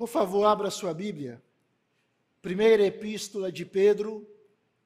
Por 0.00 0.08
favor, 0.08 0.46
abra 0.46 0.70
sua 0.70 0.94
Bíblia. 0.94 1.42
Primeira 2.40 2.82
Epístola 2.82 3.52
de 3.52 3.66
Pedro, 3.66 4.26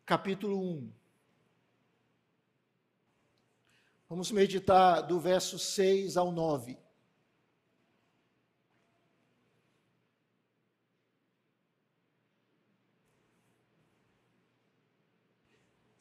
capítulo 0.05 0.61
1. 0.61 0.93
Vamos 4.09 4.33
meditar 4.33 5.03
do 5.03 5.21
verso 5.21 5.57
6 5.57 6.17
ao 6.17 6.33
9. 6.33 6.77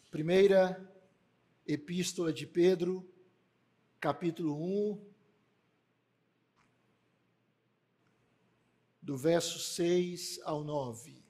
Primeira 0.10 0.92
Epístola 1.68 2.34
de 2.34 2.48
Pedro, 2.48 3.08
capítulo 4.00 4.56
1, 4.56 5.13
do 9.04 9.18
verso 9.18 9.60
6 9.60 10.40
ao 10.46 10.64
9. 10.64 11.22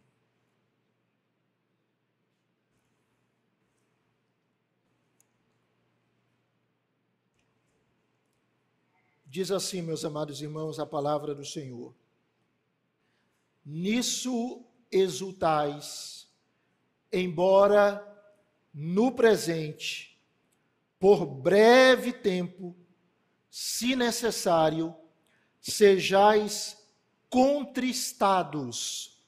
Diz 9.25 9.49
assim, 9.49 9.81
meus 9.81 10.05
amados 10.05 10.39
irmãos, 10.39 10.77
a 10.77 10.85
palavra 10.85 11.33
do 11.33 11.43
Senhor. 11.43 11.95
Nisso 13.65 14.63
exultais, 14.91 16.27
embora 17.11 18.07
no 18.71 19.11
presente, 19.11 20.21
por 20.99 21.25
breve 21.25 22.13
tempo, 22.13 22.75
se 23.49 23.95
necessário, 23.95 24.95
sejais 25.59 26.82
contristados 27.33 29.19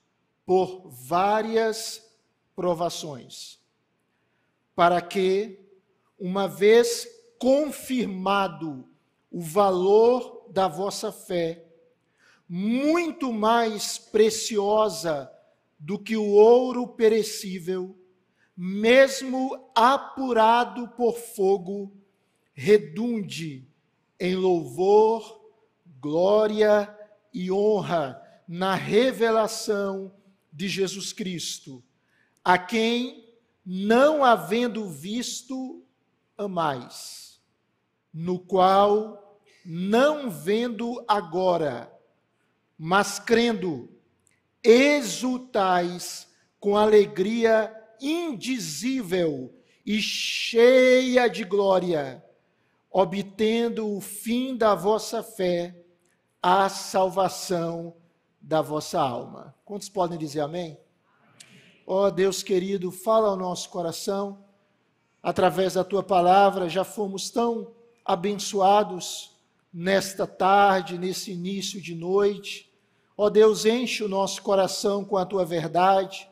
por 0.45 0.87
várias 0.91 2.07
provações, 2.55 3.59
para 4.75 5.01
que, 5.01 5.59
uma 6.19 6.47
vez 6.47 7.07
confirmado 7.39 8.87
o 9.31 9.41
valor 9.41 10.45
da 10.51 10.67
vossa 10.67 11.11
fé, 11.11 11.65
muito 12.47 13.33
mais 13.33 13.97
preciosa 13.97 15.27
do 15.79 15.97
que 15.97 16.15
o 16.15 16.29
ouro 16.29 16.89
perecível, 16.89 17.97
mesmo 18.55 19.71
apurado 19.73 20.89
por 20.89 21.17
fogo, 21.17 21.91
redunde 22.53 23.67
em 24.19 24.35
louvor, 24.35 25.41
glória 25.99 26.94
e 27.35 27.51
honra 27.51 28.21
na 28.47 28.75
revelação 28.75 30.13
de 30.53 30.69
Jesus 30.69 31.11
Cristo, 31.11 31.83
a 32.41 32.57
quem, 32.57 33.27
não 33.65 34.23
havendo 34.23 34.89
visto, 34.89 35.83
amais, 36.37 37.41
no 38.13 38.39
qual, 38.39 39.41
não 39.65 40.31
vendo 40.31 41.03
agora, 41.09 41.91
mas 42.77 43.19
crendo, 43.19 43.89
exultais 44.63 46.29
com 46.57 46.77
alegria 46.77 47.69
indizível 47.99 49.53
e 49.85 50.01
cheia 50.01 51.27
de 51.27 51.43
glória, 51.43 52.23
obtendo 52.89 53.93
o 53.93 53.99
fim 53.99 54.55
da 54.55 54.73
vossa 54.73 55.21
fé 55.21 55.84
a 56.47 56.69
salvação 56.69 57.95
da 58.39 58.61
vossa 58.61 59.01
alma. 59.01 59.55
Quantos 59.65 59.89
podem 59.89 60.15
dizer 60.15 60.41
amém? 60.41 60.77
Ó 61.87 62.05
oh, 62.05 62.11
Deus 62.11 62.43
querido, 62.43 62.91
fala 62.91 63.29
ao 63.29 63.35
nosso 63.35 63.67
coração, 63.71 64.45
através 65.23 65.73
da 65.73 65.83
tua 65.83 66.03
palavra, 66.03 66.69
já 66.69 66.83
fomos 66.83 67.31
tão 67.31 67.71
abençoados 68.05 69.35
nesta 69.73 70.27
tarde, 70.27 70.99
nesse 70.99 71.31
início 71.31 71.81
de 71.81 71.95
noite. 71.95 72.71
Ó 73.17 73.25
oh, 73.25 73.29
Deus, 73.31 73.65
enche 73.65 74.03
o 74.03 74.07
nosso 74.07 74.43
coração 74.43 75.03
com 75.03 75.17
a 75.17 75.25
tua 75.25 75.43
verdade, 75.43 76.29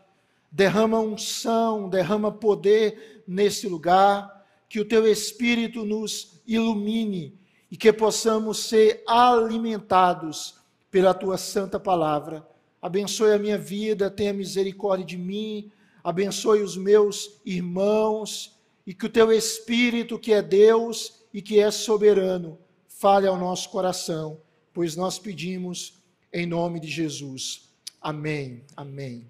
derrama 0.51 0.99
unção, 0.99 1.89
derrama 1.89 2.31
poder 2.31 3.23
nesse 3.27 3.67
lugar, 3.67 4.45
que 4.69 4.79
o 4.79 4.87
teu 4.87 5.07
Espírito 5.07 5.83
nos 5.83 6.39
ilumine 6.45 7.41
e 7.73 7.75
que 7.75 7.91
possamos 7.91 8.59
ser 8.65 9.03
alimentados 9.07 10.59
pela 10.91 11.11
tua 11.11 11.39
santa 11.39 11.79
palavra. 11.79 12.47
Abençoe 12.79 13.33
a 13.33 13.39
minha 13.39 13.57
vida, 13.57 14.11
tenha 14.11 14.31
misericórdia 14.31 15.03
de 15.03 15.17
mim, 15.17 15.71
abençoe 16.03 16.61
os 16.61 16.77
meus 16.77 17.41
irmãos 17.43 18.55
e 18.85 18.93
que 18.93 19.07
o 19.07 19.09
teu 19.09 19.31
Espírito, 19.31 20.19
que 20.19 20.31
é 20.31 20.39
Deus 20.39 21.23
e 21.33 21.41
que 21.41 21.59
é 21.59 21.71
soberano, 21.71 22.59
fale 22.87 23.25
ao 23.25 23.39
nosso 23.39 23.71
coração, 23.71 24.39
pois 24.71 24.95
nós 24.95 25.17
pedimos 25.17 25.95
em 26.31 26.45
nome 26.45 26.79
de 26.79 26.87
Jesus. 26.87 27.71
Amém. 27.99 28.63
Amém. 28.77 29.27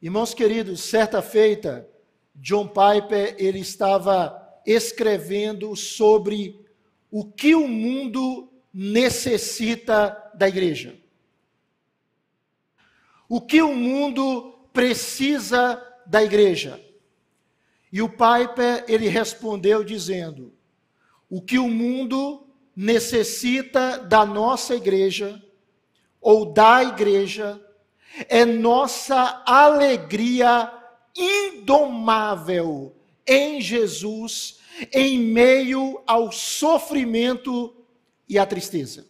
Irmãos 0.00 0.32
queridos, 0.32 0.82
certa 0.82 1.20
feita, 1.20 1.84
John 2.36 2.68
Piper 2.68 3.34
ele 3.40 3.58
estava 3.58 4.40
escrevendo 4.64 5.74
sobre 5.74 6.67
o 7.10 7.24
que 7.24 7.54
o 7.54 7.66
mundo 7.66 8.52
necessita 8.72 10.30
da 10.34 10.48
igreja. 10.48 10.96
O 13.28 13.40
que 13.40 13.60
o 13.62 13.74
mundo 13.74 14.58
precisa 14.72 15.82
da 16.06 16.22
igreja. 16.22 16.82
E 17.92 18.00
o 18.02 18.08
Piper, 18.08 18.84
ele 18.86 19.08
respondeu 19.08 19.82
dizendo: 19.82 20.52
o 21.28 21.40
que 21.40 21.58
o 21.58 21.68
mundo 21.68 22.46
necessita 22.74 23.98
da 23.98 24.24
nossa 24.24 24.74
igreja, 24.74 25.42
ou 26.20 26.52
da 26.52 26.82
igreja, 26.82 27.60
é 28.28 28.44
nossa 28.44 29.42
alegria 29.46 30.72
indomável 31.16 32.94
em 33.26 33.60
Jesus 33.60 34.58
em 34.92 35.18
meio 35.18 36.02
ao 36.06 36.30
sofrimento 36.32 37.74
e 38.28 38.38
à 38.38 38.46
tristeza. 38.46 39.06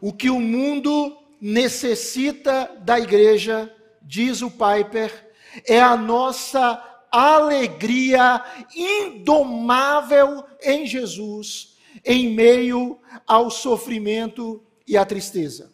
O 0.00 0.12
que 0.12 0.30
o 0.30 0.40
mundo 0.40 1.16
necessita 1.40 2.66
da 2.82 2.98
igreja, 2.98 3.74
diz 4.02 4.42
o 4.42 4.50
Piper, 4.50 5.30
é 5.66 5.80
a 5.80 5.96
nossa 5.96 6.86
alegria 7.10 8.44
indomável 8.74 10.44
em 10.62 10.86
Jesus, 10.86 11.76
em 12.04 12.30
meio 12.30 12.98
ao 13.26 13.50
sofrimento 13.50 14.62
e 14.86 14.96
à 14.96 15.04
tristeza. 15.04 15.72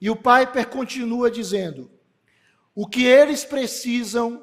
E 0.00 0.10
o 0.10 0.16
Piper 0.16 0.68
continua 0.68 1.30
dizendo: 1.30 1.90
o 2.74 2.86
que 2.86 3.04
eles 3.04 3.44
precisam 3.44 4.42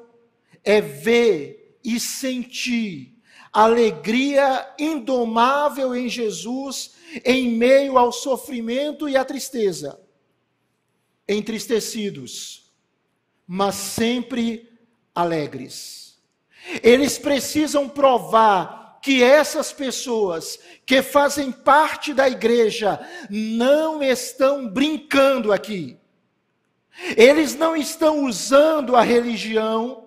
é 0.64 0.80
ver 0.80 1.61
e 1.84 1.98
sentir 1.98 3.12
alegria 3.52 4.74
indomável 4.78 5.94
em 5.94 6.08
Jesus 6.08 6.92
em 7.24 7.50
meio 7.50 7.98
ao 7.98 8.10
sofrimento 8.10 9.08
e 9.08 9.16
à 9.16 9.24
tristeza. 9.24 10.00
Entristecidos, 11.28 12.72
mas 13.46 13.74
sempre 13.74 14.70
alegres. 15.14 16.18
Eles 16.82 17.18
precisam 17.18 17.88
provar 17.88 19.00
que 19.02 19.22
essas 19.22 19.72
pessoas 19.72 20.58
que 20.86 21.02
fazem 21.02 21.50
parte 21.50 22.14
da 22.14 22.28
igreja 22.28 23.00
não 23.28 24.02
estão 24.02 24.68
brincando 24.68 25.52
aqui. 25.52 25.98
Eles 27.16 27.54
não 27.54 27.74
estão 27.74 28.24
usando 28.24 28.94
a 28.94 29.02
religião 29.02 30.01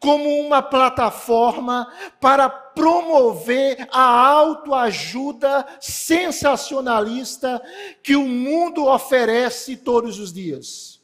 como 0.00 0.40
uma 0.40 0.62
plataforma 0.62 1.86
para 2.18 2.48
promover 2.48 3.86
a 3.92 4.28
autoajuda 4.30 5.66
sensacionalista 5.78 7.62
que 8.02 8.16
o 8.16 8.26
mundo 8.26 8.86
oferece 8.86 9.76
todos 9.76 10.18
os 10.18 10.32
dias. 10.32 11.02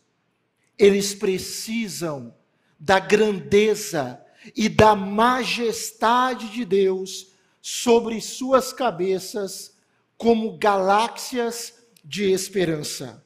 Eles 0.79 1.15
precisam 1.15 2.35
da 2.81 2.99
grandeza 2.99 4.19
e 4.57 4.67
da 4.67 4.95
majestade 4.97 6.49
de 6.49 6.65
Deus 6.65 7.29
sobre 7.61 8.19
suas 8.23 8.73
cabeças 8.73 9.77
como 10.17 10.57
galáxias 10.57 11.75
de 12.03 12.33
esperança. 12.33 13.23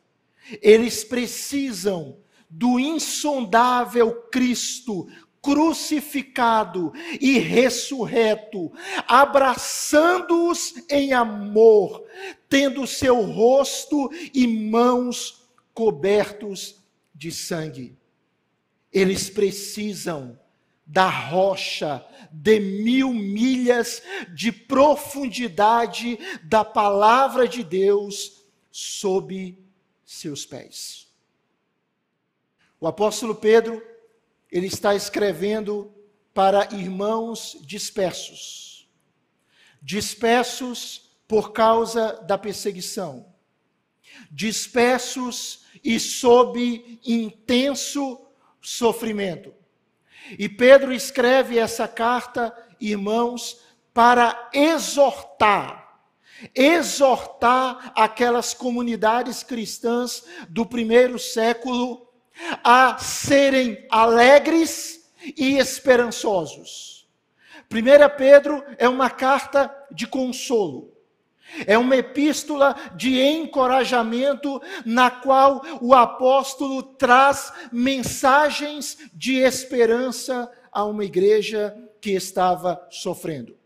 Eles 0.60 1.04
precisam 1.04 2.18
do 2.48 2.80
insondável 2.80 4.22
Cristo 4.32 5.06
crucificado 5.42 6.92
e 7.20 7.38
ressurreto, 7.38 8.70
abraçando-os 9.06 10.74
em 10.88 11.12
amor, 11.12 12.04
tendo 12.48 12.86
seu 12.86 13.22
rosto 13.22 14.10
e 14.34 14.46
mãos 14.46 15.48
cobertos 15.72 16.76
de 17.14 17.32
sangue. 17.32 17.96
Eles 18.92 19.30
precisam 19.30 20.38
da 20.84 21.08
rocha 21.08 22.04
de 22.32 22.58
mil 22.58 23.12
milhas 23.12 24.02
de 24.34 24.50
profundidade 24.50 26.18
da 26.42 26.64
palavra 26.64 27.46
de 27.46 27.62
Deus 27.62 28.44
sob 28.70 29.56
seus 30.04 30.44
pés. 30.44 31.08
O 32.80 32.86
apóstolo 32.88 33.34
Pedro, 33.34 33.80
ele 34.50 34.66
está 34.66 34.94
escrevendo 34.94 35.94
para 36.34 36.68
irmãos 36.74 37.58
dispersos, 37.62 38.88
dispersos 39.80 41.10
por 41.26 41.52
causa 41.52 42.14
da 42.26 42.36
perseguição, 42.36 43.26
dispersos 44.30 45.64
e 45.84 46.00
sob 46.00 46.98
intenso 47.04 48.20
sofrimento. 48.60 49.54
E 50.38 50.48
Pedro 50.48 50.92
escreve 50.92 51.58
essa 51.58 51.88
carta, 51.88 52.54
irmãos, 52.80 53.60
para 53.92 54.50
exortar, 54.52 56.00
exortar 56.54 57.92
aquelas 57.96 58.54
comunidades 58.54 59.42
cristãs 59.42 60.24
do 60.48 60.64
primeiro 60.64 61.18
século 61.18 62.09
a 62.64 62.98
serem 62.98 63.86
alegres 63.90 65.12
e 65.36 65.58
esperançosos. 65.58 67.08
1 67.70 68.16
Pedro 68.16 68.64
é 68.78 68.88
uma 68.88 69.08
carta 69.08 69.74
de 69.90 70.06
consolo. 70.06 70.90
É 71.66 71.76
uma 71.76 71.96
epístola 71.96 72.76
de 72.94 73.20
encorajamento 73.20 74.60
na 74.84 75.10
qual 75.10 75.62
o 75.80 75.94
apóstolo 75.94 76.82
traz 76.82 77.52
mensagens 77.72 78.98
de 79.12 79.36
esperança 79.36 80.50
a 80.70 80.84
uma 80.84 81.04
igreja 81.04 81.76
que 82.00 82.12
estava 82.12 82.86
sofrendo. 82.90 83.56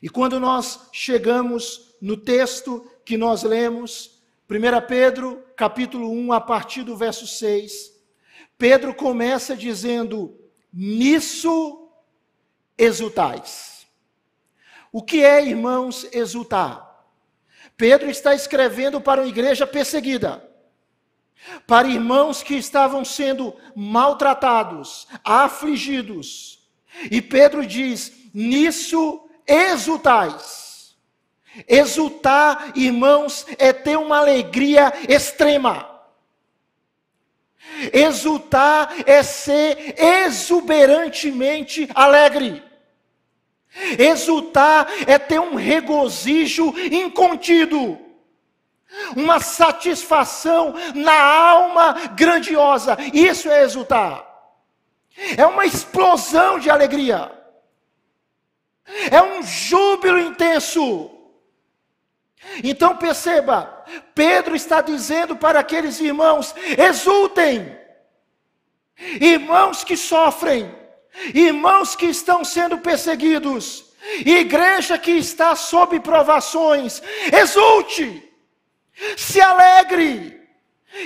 E 0.00 0.08
quando 0.08 0.38
nós 0.38 0.88
chegamos 0.92 1.96
no 2.00 2.16
texto 2.16 2.88
que 3.04 3.16
nós 3.16 3.42
lemos, 3.42 4.13
1 4.48 4.86
Pedro, 4.86 5.42
capítulo 5.56 6.10
1, 6.10 6.32
a 6.32 6.40
partir 6.40 6.82
do 6.82 6.96
verso 6.96 7.26
6, 7.26 7.92
Pedro 8.58 8.94
começa 8.94 9.56
dizendo: 9.56 10.38
Nisso 10.72 11.88
exultais. 12.76 13.86
O 14.92 15.02
que 15.02 15.24
é, 15.24 15.44
irmãos, 15.44 16.06
exultar? 16.12 16.84
Pedro 17.76 18.10
está 18.10 18.34
escrevendo 18.34 19.00
para 19.00 19.22
uma 19.22 19.28
igreja 19.28 19.66
perseguida, 19.66 20.48
para 21.66 21.88
irmãos 21.88 22.42
que 22.42 22.54
estavam 22.54 23.04
sendo 23.04 23.56
maltratados, 23.74 25.08
afligidos. 25.24 26.68
E 27.10 27.20
Pedro 27.20 27.66
diz: 27.66 28.12
nisso 28.32 29.28
exultais. 29.46 30.63
Exultar, 31.68 32.72
irmãos, 32.74 33.46
é 33.58 33.72
ter 33.72 33.96
uma 33.96 34.18
alegria 34.18 34.92
extrema. 35.08 35.90
Exultar 37.92 38.94
é 39.06 39.22
ser 39.22 39.94
exuberantemente 39.98 41.88
alegre. 41.94 42.62
Exultar 43.98 44.86
é 45.06 45.18
ter 45.18 45.40
um 45.40 45.56
regozijo 45.56 46.72
incontido, 46.92 47.98
uma 49.16 49.40
satisfação 49.40 50.74
na 50.94 51.20
alma 51.20 51.92
grandiosa. 52.14 52.96
Isso 53.12 53.50
é 53.50 53.62
exultar. 53.62 54.24
É 55.36 55.44
uma 55.46 55.66
explosão 55.66 56.58
de 56.58 56.70
alegria. 56.70 57.32
É 59.10 59.20
um 59.22 59.42
júbilo 59.42 60.18
intenso. 60.18 61.10
Então 62.62 62.96
perceba, 62.96 63.84
Pedro 64.14 64.54
está 64.54 64.80
dizendo 64.80 65.36
para 65.36 65.60
aqueles 65.60 66.00
irmãos: 66.00 66.54
exultem, 66.78 67.76
irmãos 69.20 69.82
que 69.82 69.96
sofrem, 69.96 70.74
irmãos 71.34 71.96
que 71.96 72.06
estão 72.06 72.44
sendo 72.44 72.78
perseguidos, 72.78 73.92
igreja 74.24 74.98
que 74.98 75.12
está 75.12 75.56
sob 75.56 75.98
provações, 76.00 77.02
exulte, 77.32 78.22
se 79.16 79.40
alegre, 79.40 80.34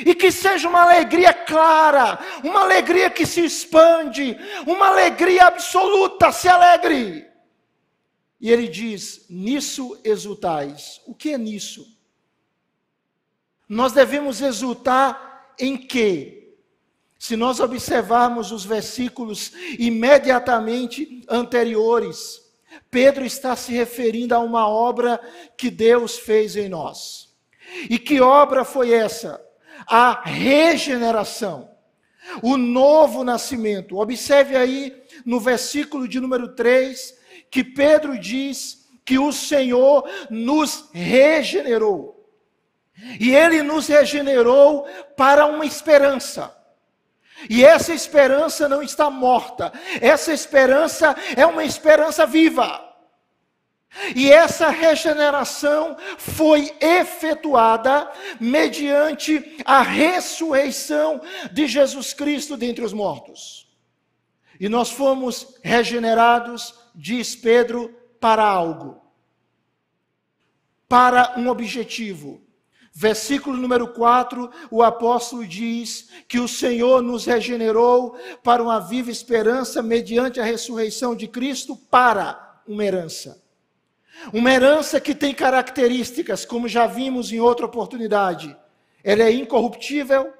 e 0.05 0.15
que 0.15 0.31
seja 0.31 0.69
uma 0.69 0.83
alegria 0.83 1.33
clara, 1.33 2.19
uma 2.45 2.61
alegria 2.61 3.09
que 3.09 3.25
se 3.25 3.45
expande, 3.45 4.37
uma 4.67 4.89
alegria 4.89 5.47
absoluta, 5.47 6.31
se 6.31 6.49
alegre. 6.49 7.28
E 8.41 8.51
ele 8.51 8.69
diz: 8.69 9.27
nisso 9.29 9.99
exultais. 10.05 11.01
O 11.07 11.15
que 11.15 11.31
é 11.33 11.39
nisso? 11.39 11.87
Nós 13.69 13.93
devemos 13.93 14.41
exultar 14.41 15.55
em 15.59 15.77
quê? 15.77 16.57
Se 17.19 17.37
nós 17.37 17.59
observarmos 17.59 18.53
os 18.53 18.65
versículos 18.65 19.53
imediatamente 19.79 21.23
anteriores, 21.29 22.41
Pedro 22.91 23.25
está 23.25 23.57
se 23.57 23.73
referindo 23.73 24.35
a 24.35 24.39
uma 24.39 24.69
obra 24.69 25.21
que 25.57 25.69
Deus 25.69 26.17
fez 26.17 26.55
em 26.57 26.69
nós. 26.69 27.35
E 27.91 27.99
que 27.99 28.21
obra 28.21 28.65
foi 28.65 28.93
essa? 28.93 29.45
A 29.87 30.23
regeneração, 30.23 31.71
o 32.41 32.57
novo 32.57 33.25
nascimento. 33.25 33.99
Observe 33.99 34.57
aí 34.57 34.97
no 35.25 35.41
versículo 35.41 36.07
de 36.07 36.21
número 36.21 36.55
3 36.55 37.19
que 37.51 37.63
Pedro 37.63 38.19
diz 38.19 38.89
que 39.05 39.19
o 39.19 39.33
Senhor 39.33 40.09
nos 40.31 40.91
regenerou. 40.93 42.19
E 43.21 43.35
ele 43.35 43.63
nos 43.63 43.87
regenerou 43.87 44.87
para 45.17 45.47
uma 45.47 45.65
esperança. 45.65 46.55
E 47.49 47.65
essa 47.65 47.95
esperança 47.95 48.69
não 48.69 48.83
está 48.83 49.09
morta, 49.09 49.73
essa 50.01 50.33
esperança 50.33 51.15
é 51.37 51.47
uma 51.47 51.65
esperança 51.65 52.27
viva. 52.27 52.85
E 54.15 54.31
essa 54.31 54.69
regeneração 54.69 55.97
foi 56.19 56.75
efetuada 56.81 58.11
mediante 58.39 59.57
a 59.65 59.83
ressurreição 59.83 61.21
de 61.53 61.67
Jesus 61.67 62.13
Cristo 62.13 62.57
dentre 62.57 62.85
os 62.85 62.93
mortos. 62.93 63.69
E 64.61 64.69
nós 64.69 64.91
fomos 64.91 65.59
regenerados, 65.63 66.75
diz 66.99 67.37
Pedro, 67.37 67.95
para 68.21 68.45
algo, 68.45 69.01
para 70.89 71.39
um 71.39 71.49
objetivo, 71.49 72.43
Versículo 73.01 73.57
número 73.57 73.87
4, 73.93 74.51
o 74.73 74.83
apóstolo 74.83 75.47
diz 75.47 76.09
que 76.27 76.41
o 76.41 76.49
Senhor 76.49 77.01
nos 77.01 77.27
regenerou 77.27 78.19
para 78.43 78.61
uma 78.61 78.81
viva 78.81 79.09
esperança 79.09 79.81
mediante 79.81 80.41
a 80.41 80.45
ressurreição 80.45 81.15
de 81.15 81.29
Cristo 81.29 81.77
para 81.77 82.61
uma 82.67 82.85
herança. 82.85 83.41
Uma 84.33 84.53
herança 84.53 85.01
que 85.01 85.15
tem 85.15 85.33
características, 85.33 86.45
como 86.45 86.67
já 86.67 86.89
vimos 86.89 87.31
em 87.31 87.39
outra 87.39 87.67
oportunidade. 87.67 88.57
Ela 89.05 89.23
é 89.23 89.31
incorruptível, 89.31 90.33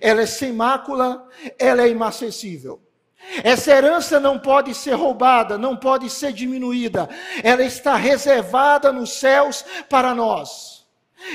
ela 0.00 0.22
é 0.22 0.26
sem 0.26 0.54
mácula, 0.54 1.28
ela 1.58 1.82
é 1.82 1.90
inacessível. 1.90 2.80
Essa 3.42 3.72
herança 3.72 4.20
não 4.20 4.38
pode 4.38 4.74
ser 4.74 4.94
roubada, 4.94 5.58
não 5.58 5.76
pode 5.76 6.08
ser 6.08 6.32
diminuída. 6.32 7.08
Ela 7.42 7.62
está 7.62 7.96
reservada 7.96 8.92
nos 8.92 9.12
céus 9.14 9.64
para 9.88 10.14
nós. 10.14 10.86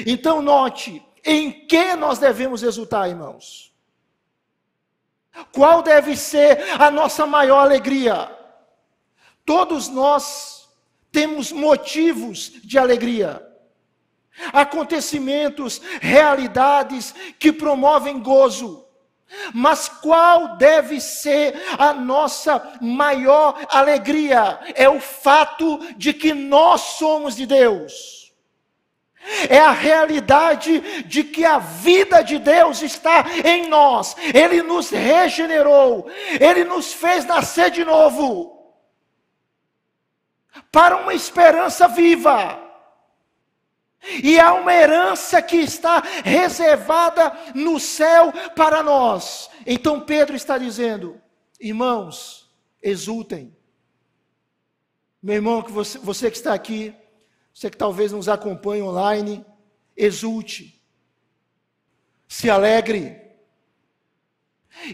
Então, 0.06 0.42
note, 0.42 1.04
em 1.24 1.52
que 1.68 1.96
nós 1.96 2.20
devemos 2.20 2.64
exultar, 2.64 3.10
irmãos? 3.10 3.72
Qual 5.52 5.82
deve 5.82 6.16
ser 6.16 6.64
a 6.80 6.92
nossa 6.92 7.26
maior 7.26 7.60
alegria? 7.60 8.30
Todos 9.46 9.88
nós 9.88 10.70
temos 11.12 11.52
motivos 11.52 12.52
de 12.64 12.78
alegria. 12.78 13.46
Acontecimentos, 14.54 15.82
realidades 16.02 17.14
que 17.38 17.52
promovem 17.52 18.22
gozo. 18.22 18.88
Mas 19.54 19.88
qual 19.88 20.58
deve 20.58 21.00
ser 21.00 21.56
a 21.78 21.94
nossa 21.94 22.78
maior 22.82 23.60
alegria? 23.70 24.60
É 24.76 24.90
o 24.90 25.00
fato 25.00 25.80
de 25.98 26.14
que 26.14 26.34
nós 26.34 26.82
somos 26.82 27.36
de 27.36 27.46
Deus 27.46 28.22
é 29.50 29.60
a 29.60 29.72
realidade 29.72 31.04
de 31.04 31.24
que 31.24 31.46
a 31.46 31.60
vida 31.60 32.24
de 32.24 32.40
Deus 32.40 32.82
está 32.82 33.26
em 33.46 33.68
nós. 33.68 34.16
Ele 34.34 34.62
nos 34.62 34.90
regenerou, 34.90 36.10
ele 36.40 36.64
nos 36.64 36.94
fez 36.94 37.26
nascer 37.26 37.70
de 37.72 37.86
novo 37.86 38.60
para 40.72 40.98
uma 40.98 41.14
esperança 41.14 41.88
viva. 41.88 42.61
E 44.24 44.40
há 44.40 44.54
uma 44.54 44.74
herança 44.74 45.42
que 45.42 45.58
está 45.58 46.00
reservada 46.24 47.32
no 47.54 47.80
céu 47.80 48.32
para 48.56 48.82
nós. 48.82 49.50
Então 49.66 50.02
Pedro 50.02 50.36
está 50.36 50.58
dizendo: 50.58 51.22
irmãos, 51.60 52.52
exultem. 52.82 53.56
Meu 55.22 55.36
irmão, 55.36 55.62
que 55.62 55.72
você, 55.72 56.00
você 56.00 56.32
que 56.32 56.38
está 56.38 56.54
aqui, 56.54 56.96
você 57.54 57.70
que 57.70 57.78
talvez 57.78 58.12
nos 58.12 58.28
acompanhe 58.28 58.82
online, 58.82 59.46
exulte, 59.96 60.82
se 62.28 62.50
alegre. 62.50 63.22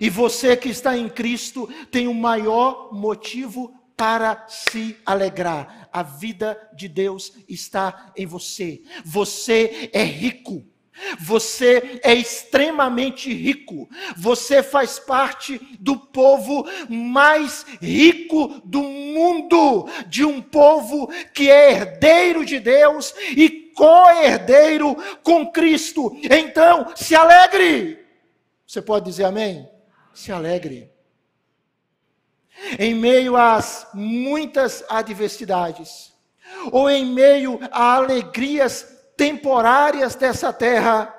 E 0.01 0.09
você 0.09 0.57
que 0.57 0.67
está 0.67 0.97
em 0.97 1.07
Cristo 1.07 1.69
tem 1.89 2.07
o 2.07 2.13
maior 2.13 2.93
motivo 2.93 3.73
para 3.97 4.45
se 4.47 4.95
alegrar. 5.03 5.89
A 5.91 6.03
vida 6.03 6.69
de 6.73 6.87
Deus 6.87 7.33
está 7.49 8.13
em 8.15 8.27
você. 8.27 8.83
Você 9.03 9.89
é 9.91 10.03
rico. 10.03 10.63
Você 11.19 11.99
é 12.03 12.13
extremamente 12.13 13.31
rico. 13.33 13.89
Você 14.15 14.63
faz 14.63 14.99
parte 14.99 15.59
do 15.79 15.97
povo 15.97 16.65
mais 16.89 17.65
rico 17.81 18.61
do 18.63 18.81
mundo, 18.81 19.87
de 20.07 20.23
um 20.23 20.41
povo 20.41 21.07
que 21.33 21.49
é 21.49 21.71
herdeiro 21.71 22.45
de 22.45 22.59
Deus 22.59 23.13
e 23.35 23.49
co-herdeiro 23.75 24.95
com 25.23 25.51
Cristo. 25.51 26.17
Então, 26.23 26.91
se 26.95 27.15
alegre. 27.15 27.99
Você 28.65 28.81
pode 28.81 29.05
dizer 29.05 29.25
amém? 29.25 29.69
Se 30.13 30.31
alegre. 30.31 30.96
Em 32.79 32.93
meio 32.93 33.35
às 33.35 33.87
muitas 33.93 34.83
adversidades, 34.89 36.13
ou 36.71 36.89
em 36.89 37.05
meio 37.05 37.59
a 37.71 37.95
alegrias 37.95 38.85
temporárias 39.15 40.15
dessa 40.15 40.51
terra, 40.51 41.13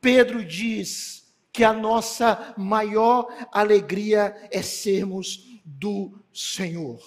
Pedro 0.00 0.44
diz 0.44 1.34
que 1.52 1.62
a 1.62 1.72
nossa 1.72 2.54
maior 2.56 3.28
alegria 3.52 4.36
é 4.50 4.62
sermos 4.62 5.60
do 5.64 6.18
Senhor. 6.32 7.00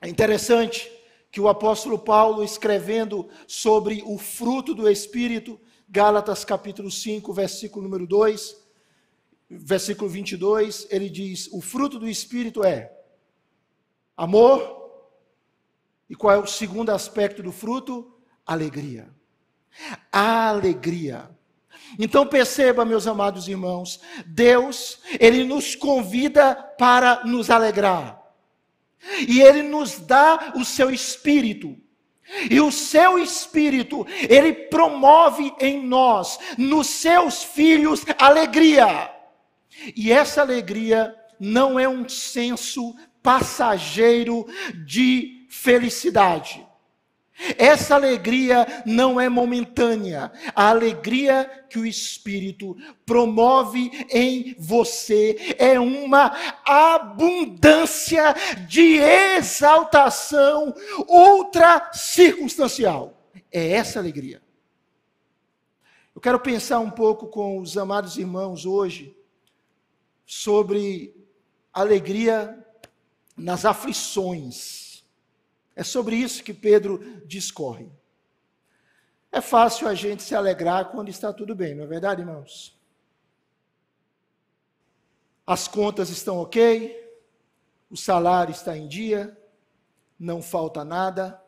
É 0.00 0.08
interessante 0.08 0.90
que 1.30 1.40
o 1.40 1.48
apóstolo 1.48 1.98
Paulo, 1.98 2.44
escrevendo 2.44 3.28
sobre 3.46 4.02
o 4.06 4.16
fruto 4.16 4.74
do 4.74 4.88
Espírito, 4.88 5.60
Gálatas 5.88 6.44
capítulo 6.44 6.90
5, 6.90 7.32
versículo 7.32 7.84
número 7.84 8.06
2, 8.06 8.65
versículo 9.48 10.08
22, 10.10 10.86
ele 10.90 11.08
diz: 11.08 11.48
O 11.52 11.60
fruto 11.60 11.98
do 11.98 12.08
Espírito 12.08 12.64
é 12.64 12.92
amor. 14.16 14.74
E 16.08 16.14
qual 16.14 16.34
é 16.34 16.38
o 16.38 16.46
segundo 16.46 16.90
aspecto 16.90 17.42
do 17.42 17.50
fruto? 17.50 18.14
Alegria. 18.46 19.08
Alegria. 20.12 21.28
Então 21.98 22.26
perceba, 22.26 22.84
meus 22.84 23.06
amados 23.06 23.48
irmãos, 23.48 24.00
Deus, 24.26 25.00
ele 25.20 25.44
nos 25.44 25.74
convida 25.74 26.54
para 26.54 27.24
nos 27.24 27.50
alegrar. 27.50 28.22
E 29.28 29.40
ele 29.40 29.62
nos 29.62 29.98
dá 29.98 30.52
o 30.56 30.64
seu 30.64 30.90
espírito. 30.90 31.76
E 32.50 32.60
o 32.60 32.72
seu 32.72 33.18
espírito, 33.20 34.04
ele 34.28 34.52
promove 34.52 35.54
em 35.60 35.86
nós, 35.86 36.38
nos 36.58 36.88
seus 36.88 37.44
filhos, 37.44 38.04
alegria. 38.18 39.15
E 39.94 40.12
essa 40.12 40.40
alegria 40.40 41.14
não 41.38 41.78
é 41.78 41.88
um 41.88 42.08
senso 42.08 42.94
passageiro 43.22 44.46
de 44.84 45.46
felicidade. 45.48 46.66
Essa 47.58 47.94
alegria 47.94 48.66
não 48.86 49.20
é 49.20 49.28
momentânea. 49.28 50.32
A 50.54 50.70
alegria 50.70 51.66
que 51.68 51.78
o 51.78 51.84
Espírito 51.84 52.76
promove 53.04 53.90
em 54.10 54.54
você 54.58 55.54
é 55.58 55.78
uma 55.78 56.34
abundância 56.64 58.34
de 58.66 58.96
exaltação 58.96 60.74
ultra 61.06 61.90
circunstancial. 61.92 63.28
É 63.52 63.72
essa 63.72 63.98
alegria. 63.98 64.40
Eu 66.14 66.20
quero 66.20 66.40
pensar 66.40 66.78
um 66.78 66.90
pouco 66.90 67.26
com 67.26 67.58
os 67.58 67.76
amados 67.76 68.16
irmãos 68.16 68.64
hoje 68.64 69.15
sobre 70.26 71.14
alegria 71.72 72.66
nas 73.36 73.64
aflições. 73.64 75.04
É 75.74 75.84
sobre 75.84 76.16
isso 76.16 76.42
que 76.42 76.52
Pedro 76.52 77.22
discorre. 77.24 77.88
É 79.30 79.40
fácil 79.40 79.86
a 79.86 79.94
gente 79.94 80.22
se 80.22 80.34
alegrar 80.34 80.90
quando 80.90 81.10
está 81.10 81.32
tudo 81.32 81.54
bem, 81.54 81.74
não 81.74 81.84
é 81.84 81.86
verdade, 81.86 82.22
irmãos? 82.22 82.76
As 85.46 85.68
contas 85.68 86.08
estão 86.08 86.38
ok, 86.38 87.06
o 87.90 87.96
salário 87.96 88.52
está 88.52 88.76
em 88.76 88.88
dia, 88.88 89.38
não 90.18 90.40
falta 90.42 90.84
nada, 90.84 91.40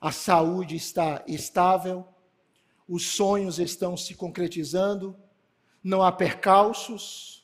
a 0.00 0.12
saúde 0.12 0.76
está 0.76 1.22
estável, 1.26 2.06
os 2.88 3.06
sonhos 3.06 3.58
estão 3.58 3.96
se 3.96 4.14
concretizando, 4.14 5.16
não 5.82 6.02
há 6.02 6.10
percalços, 6.10 7.37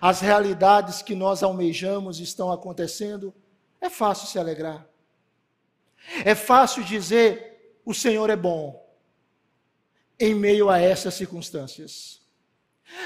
as 0.00 0.20
realidades 0.20 1.02
que 1.02 1.14
nós 1.14 1.42
almejamos 1.42 2.20
estão 2.20 2.52
acontecendo, 2.52 3.34
é 3.80 3.88
fácil 3.88 4.28
se 4.28 4.38
alegrar. 4.38 4.86
É 6.24 6.34
fácil 6.34 6.84
dizer: 6.84 7.78
o 7.84 7.94
Senhor 7.94 8.28
é 8.30 8.36
bom, 8.36 8.86
em 10.18 10.34
meio 10.34 10.68
a 10.68 10.78
essas 10.78 11.14
circunstâncias. 11.14 12.20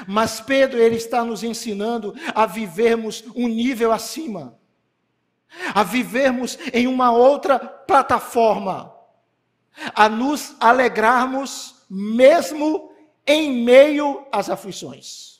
Mas 0.06 0.40
Pedro, 0.40 0.78
ele 0.78 0.96
está 0.96 1.24
nos 1.24 1.42
ensinando 1.42 2.14
a 2.34 2.46
vivermos 2.46 3.22
um 3.36 3.48
nível 3.48 3.92
acima, 3.92 4.58
a 5.74 5.82
vivermos 5.82 6.58
em 6.72 6.86
uma 6.86 7.12
outra 7.12 7.58
plataforma, 7.58 8.94
a 9.94 10.08
nos 10.08 10.56
alegrarmos 10.58 11.84
mesmo 11.88 12.92
em 13.26 13.62
meio 13.64 14.26
às 14.32 14.48
aflições 14.48 15.33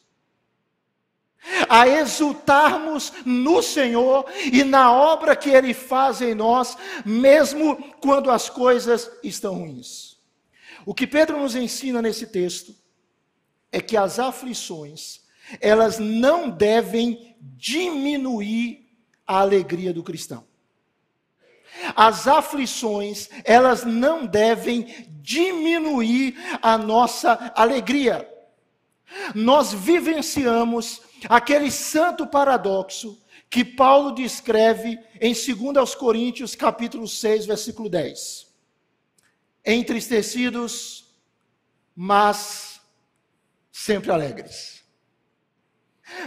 a 1.69 1.87
exultarmos 1.87 3.13
no 3.25 3.63
Senhor 3.63 4.27
e 4.53 4.65
na 4.65 4.93
obra 4.93 5.37
que 5.37 5.51
Ele 5.51 5.75
faz 5.75 6.21
em 6.21 6.35
nós, 6.35 6.77
mesmo 7.05 7.77
quando 8.01 8.31
as 8.31 8.49
coisas 8.49 9.11
estão 9.23 9.55
ruins. 9.55 10.17
O 10.87 10.95
que 10.95 11.07
Pedro 11.07 11.39
nos 11.39 11.55
ensina 11.55 12.03
nesse 12.03 12.27
texto 12.27 12.75
é 13.73 13.81
que 13.81 13.97
as 13.97 14.19
aflições, 14.19 15.21
elas 15.61 15.99
não 15.99 16.49
devem 16.49 17.37
diminuir 17.41 18.87
a 19.27 19.41
alegria 19.41 19.93
do 19.93 20.03
cristão. 20.03 20.45
As 21.97 22.29
aflições, 22.29 23.29
elas 23.45 23.85
não 23.85 24.27
devem 24.27 25.09
diminuir 25.21 26.37
a 26.63 26.79
nossa 26.79 27.53
alegria. 27.55 28.29
Nós 29.35 29.73
vivenciamos 29.73 31.03
aquele 31.29 31.71
santo 31.71 32.27
paradoxo 32.27 33.23
que 33.49 33.65
Paulo 33.65 34.13
descreve 34.13 34.99
em 35.21 35.33
2 35.33 35.95
Coríntios, 35.95 36.57
capítulo 36.57 37.07
6, 37.07 37.47
versículo 37.47 37.89
10. 37.89 38.53
Entristecidos, 39.65 41.15
mas 41.95 42.81
sempre 43.71 44.11
alegres. 44.11 44.83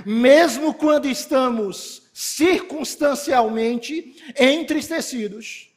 Mesmo 0.06 0.74
quando 0.74 1.08
estamos 1.08 2.10
circunstancialmente 2.13 4.16
entristecidos 4.36 5.70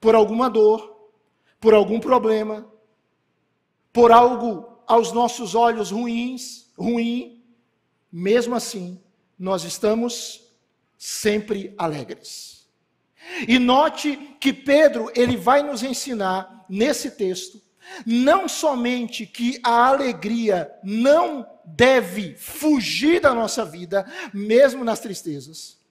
por 0.00 0.14
alguma 0.14 0.48
dor, 0.48 1.10
por 1.60 1.74
algum 1.74 2.00
problema, 2.00 2.66
por 3.92 4.12
algo 4.12 4.82
aos 4.86 5.12
nossos 5.12 5.54
olhos 5.54 5.90
ruins, 5.90 6.72
ruim, 6.76 7.43
mesmo 8.16 8.54
assim, 8.54 9.02
nós 9.36 9.64
estamos 9.64 10.48
sempre 10.96 11.74
alegres. 11.76 12.68
E 13.48 13.58
note 13.58 14.16
que 14.38 14.52
Pedro, 14.52 15.10
ele 15.16 15.36
vai 15.36 15.64
nos 15.64 15.82
ensinar 15.82 16.64
nesse 16.68 17.10
texto, 17.10 17.60
não 18.06 18.48
somente 18.48 19.26
que 19.26 19.58
a 19.64 19.88
alegria 19.88 20.70
não 20.84 21.44
deve 21.64 22.36
fugir 22.36 23.20
da 23.20 23.34
nossa 23.34 23.64
vida, 23.64 24.06
mesmo 24.32 24.84
nas 24.84 25.00
tristezas, 25.00 25.82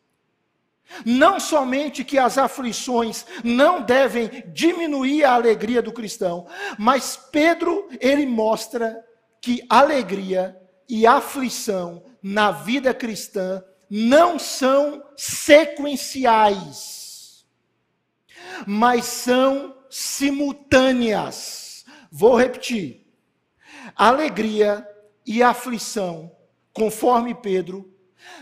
Não 1.05 1.41
somente 1.41 2.05
que 2.05 2.17
as 2.17 2.37
aflições 2.37 3.25
não 3.43 3.81
devem 3.81 4.45
diminuir 4.53 5.25
a 5.25 5.33
alegria 5.33 5.81
do 5.81 5.91
cristão, 5.91 6.47
mas 6.77 7.17
Pedro, 7.17 7.89
ele 7.99 8.25
mostra 8.25 9.03
que 9.41 9.65
alegria 9.69 10.55
e 10.87 11.07
aflição 11.07 12.12
na 12.23 12.51
vida 12.51 12.93
cristã 12.93 13.61
não 13.89 14.39
são 14.39 15.03
sequenciais, 15.17 17.45
mas 18.65 19.03
são 19.05 19.75
simultâneas. 19.89 21.83
Vou 22.09 22.33
repetir. 22.35 23.05
Alegria 23.95 24.87
e 25.25 25.41
aflição, 25.43 26.31
conforme 26.73 27.35
Pedro, 27.35 27.93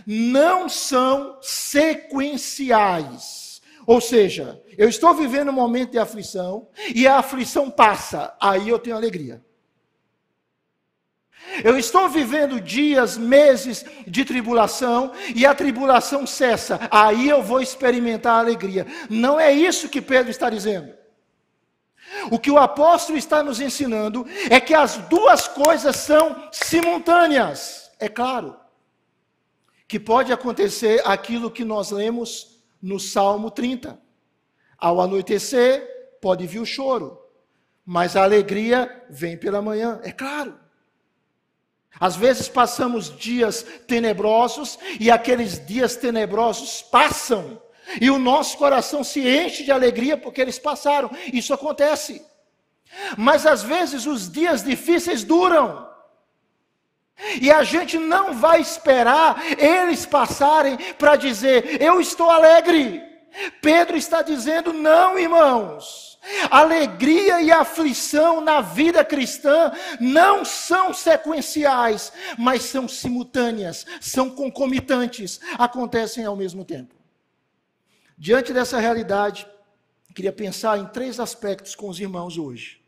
não 0.05 0.69
são 0.69 1.39
sequenciais. 1.41 3.61
Ou 3.85 3.99
seja, 3.99 4.63
eu 4.77 4.87
estou 4.87 5.13
vivendo 5.13 5.49
um 5.49 5.53
momento 5.53 5.91
de 5.91 5.99
aflição 5.99 6.69
e 6.93 7.05
a 7.07 7.17
aflição 7.17 7.69
passa, 7.69 8.33
aí 8.39 8.69
eu 8.69 8.79
tenho 8.79 8.95
alegria. 8.95 9.43
Eu 11.63 11.77
estou 11.77 12.07
vivendo 12.07 12.61
dias, 12.61 13.17
meses 13.17 13.85
de 14.07 14.23
tribulação 14.23 15.11
e 15.35 15.45
a 15.45 15.53
tribulação 15.53 16.25
cessa, 16.25 16.79
aí 16.89 17.27
eu 17.27 17.43
vou 17.43 17.61
experimentar 17.61 18.35
a 18.35 18.39
alegria. 18.39 18.87
Não 19.09 19.39
é 19.39 19.51
isso 19.51 19.89
que 19.89 20.01
Pedro 20.01 20.31
está 20.31 20.49
dizendo. 20.49 20.93
O 22.29 22.39
que 22.39 22.51
o 22.51 22.57
apóstolo 22.57 23.17
está 23.17 23.41
nos 23.43 23.59
ensinando 23.59 24.25
é 24.49 24.59
que 24.59 24.73
as 24.73 24.97
duas 24.97 25.47
coisas 25.47 25.95
são 25.95 26.49
simultâneas. 26.51 27.91
É 27.99 28.07
claro 28.07 28.57
que 29.87 29.99
pode 29.99 30.31
acontecer 30.31 31.01
aquilo 31.05 31.51
que 31.51 31.65
nós 31.65 31.91
lemos 31.91 32.61
no 32.81 32.99
Salmo 32.99 33.51
30. 33.51 33.99
Ao 34.77 35.01
anoitecer, 35.01 36.17
pode 36.21 36.47
vir 36.47 36.59
o 36.59 36.65
choro, 36.65 37.19
mas 37.85 38.15
a 38.15 38.23
alegria 38.23 39.03
vem 39.09 39.37
pela 39.37 39.61
manhã, 39.61 39.99
é 40.03 40.11
claro. 40.11 40.60
Às 41.99 42.15
vezes 42.15 42.47
passamos 42.47 43.15
dias 43.17 43.65
tenebrosos 43.87 44.79
e 44.99 45.11
aqueles 45.11 45.63
dias 45.65 45.95
tenebrosos 45.95 46.81
passam 46.81 47.61
e 47.99 48.09
o 48.09 48.17
nosso 48.17 48.57
coração 48.57 49.03
se 49.03 49.27
enche 49.27 49.63
de 49.63 49.71
alegria 49.71 50.17
porque 50.17 50.39
eles 50.39 50.59
passaram. 50.59 51.09
Isso 51.33 51.53
acontece. 51.53 52.25
Mas 53.17 53.45
às 53.45 53.63
vezes 53.63 54.05
os 54.05 54.31
dias 54.31 54.63
difíceis 54.63 55.23
duram. 55.23 55.89
E 57.39 57.51
a 57.51 57.63
gente 57.63 57.97
não 57.97 58.33
vai 58.33 58.61
esperar 58.61 59.41
eles 59.57 60.05
passarem 60.05 60.77
para 60.97 61.15
dizer, 61.15 61.81
eu 61.81 61.99
estou 61.99 62.29
alegre. 62.29 63.03
Pedro 63.61 63.95
está 63.95 64.21
dizendo, 64.21 64.73
não, 64.73 65.17
irmãos. 65.19 66.10
Alegria 66.49 67.41
e 67.41 67.51
aflição 67.51 68.41
na 68.41 68.61
vida 68.61 69.03
cristã 69.03 69.71
não 69.99 70.45
são 70.45 70.93
sequenciais, 70.93 72.13
mas 72.37 72.63
são 72.63 72.87
simultâneas, 72.87 73.85
são 73.99 74.29
concomitantes, 74.29 75.39
acontecem 75.57 76.23
ao 76.25 76.35
mesmo 76.35 76.63
tempo. 76.63 76.95
Diante 78.17 78.53
dessa 78.53 78.79
realidade, 78.79 79.47
queria 80.13 80.31
pensar 80.31 80.77
em 80.77 80.85
três 80.87 81.19
aspectos 81.19 81.73
com 81.73 81.89
os 81.89 81.99
irmãos 81.99 82.37
hoje, 82.37 82.81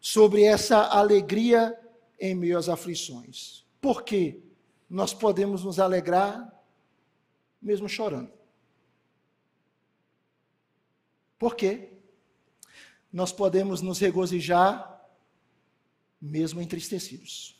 sobre 0.00 0.44
essa 0.44 0.78
alegria 0.78 1.78
em 2.20 2.34
meio 2.34 2.58
às 2.58 2.68
aflições. 2.68 3.64
Por 3.80 4.02
quê? 4.02 4.40
Nós 4.88 5.14
podemos 5.14 5.64
nos 5.64 5.78
alegrar 5.78 6.52
mesmo 7.60 7.88
chorando. 7.88 8.30
Por 11.38 11.56
quê? 11.56 11.95
Nós 13.16 13.32
podemos 13.32 13.80
nos 13.80 13.98
regozijar 13.98 15.02
mesmo 16.20 16.60
entristecidos. 16.60 17.58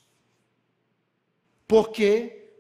Porque 1.66 2.52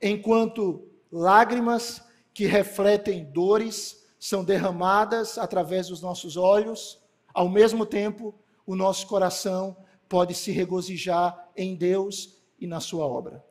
enquanto 0.00 0.88
lágrimas 1.10 2.00
que 2.32 2.46
refletem 2.46 3.24
dores 3.24 4.06
são 4.16 4.44
derramadas 4.44 5.38
através 5.38 5.88
dos 5.88 6.00
nossos 6.00 6.36
olhos, 6.36 7.02
ao 7.34 7.48
mesmo 7.48 7.84
tempo 7.84 8.32
o 8.64 8.76
nosso 8.76 9.08
coração 9.08 9.76
pode 10.08 10.32
se 10.32 10.52
regozijar 10.52 11.50
em 11.56 11.74
Deus 11.74 12.38
e 12.60 12.64
na 12.64 12.78
sua 12.78 13.04
obra. 13.04 13.44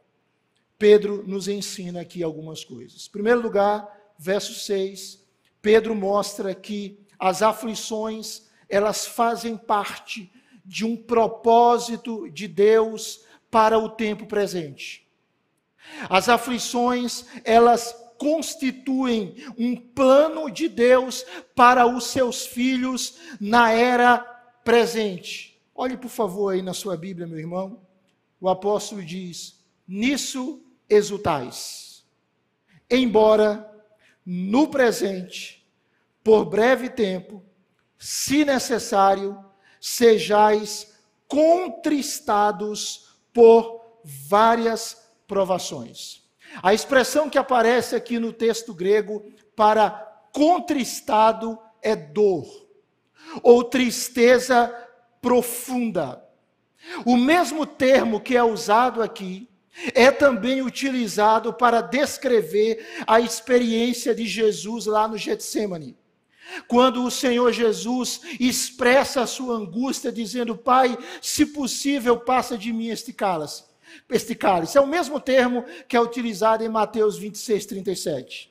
Pedro 0.77 1.27
nos 1.27 1.49
ensina 1.49 1.99
aqui 1.99 2.23
algumas 2.23 2.63
coisas. 2.63 3.08
Em 3.08 3.12
primeiro 3.12 3.41
lugar, 3.41 4.13
verso 4.17 4.54
6, 4.54 5.21
Pedro 5.62 5.93
mostra 5.93 6.56
que 6.56 7.06
as 7.19 7.41
aflições, 7.41 8.47
elas 8.69 9.05
fazem 9.05 9.58
parte 9.58 10.32
de 10.63 10.86
um 10.86 10.95
propósito 10.95 12.29
de 12.29 12.47
Deus 12.47 13.25
para 13.49 13.77
o 13.77 13.89
tempo 13.89 14.25
presente. 14.25 15.08
As 16.10 16.29
aflições, 16.29 17.25
elas 17.43 17.95
constituem 18.17 19.36
um 19.58 19.75
plano 19.75 20.51
de 20.51 20.67
Deus 20.67 21.25
para 21.55 21.88
os 21.88 22.05
seus 22.05 22.45
filhos 22.45 23.17
na 23.39 23.71
era 23.71 24.19
presente. 24.63 25.60
Olhe, 25.73 25.97
por 25.97 26.10
favor, 26.10 26.53
aí 26.53 26.62
na 26.62 26.73
sua 26.73 26.95
Bíblia, 26.95 27.25
meu 27.25 27.39
irmão 27.39 27.89
o 28.39 28.47
apóstolo 28.47 29.03
diz: 29.03 29.60
Nisso 29.88 30.63
exultais, 30.89 32.05
embora 32.89 33.69
no 34.25 34.67
presente, 34.67 35.67
por 36.23 36.45
breve 36.45 36.89
tempo, 36.89 37.43
se 37.99 38.45
necessário, 38.45 39.38
sejais 39.79 40.97
contristados 41.27 43.19
por 43.33 43.99
várias 44.03 45.12
provações. 45.27 46.23
A 46.63 46.73
expressão 46.73 47.29
que 47.29 47.38
aparece 47.38 47.95
aqui 47.95 48.17
no 48.17 48.31
texto 48.31 48.73
grego 48.73 49.23
para 49.55 49.91
contristado 50.33 51.59
é 51.81 51.95
dor, 51.95 52.47
ou 53.43 53.63
tristeza 53.63 54.73
profunda. 55.21 56.23
O 57.05 57.17
mesmo 57.17 57.65
termo 57.65 58.21
que 58.21 58.38
é 58.38 58.43
usado 58.43 59.03
aqui 59.03 59.49
é 59.93 60.09
também 60.09 60.62
utilizado 60.62 61.53
para 61.53 61.81
descrever 61.81 63.03
a 63.05 63.19
experiência 63.19 64.15
de 64.15 64.25
Jesus 64.25 64.85
lá 64.85 65.07
no 65.07 65.17
Getsemane. 65.17 65.98
Quando 66.67 67.03
o 67.03 67.12
Senhor 67.12 67.51
Jesus 67.51 68.21
expressa 68.39 69.21
a 69.21 69.27
sua 69.27 69.55
angústia, 69.55 70.12
dizendo: 70.12 70.55
Pai, 70.55 70.97
se 71.21 71.45
possível, 71.45 72.17
passa 72.19 72.57
de 72.57 72.71
mim 72.73 72.89
este 72.89 73.13
cálice. 73.13 73.63
Este 74.09 74.35
cálice. 74.35 74.77
É 74.77 74.81
o 74.81 74.88
mesmo 74.88 75.19
termo 75.19 75.65
que 75.88 75.95
é 75.95 76.01
utilizado 76.01 76.63
em 76.63 76.69
Mateus 76.69 77.17
26, 77.17 77.65
37. 77.65 78.49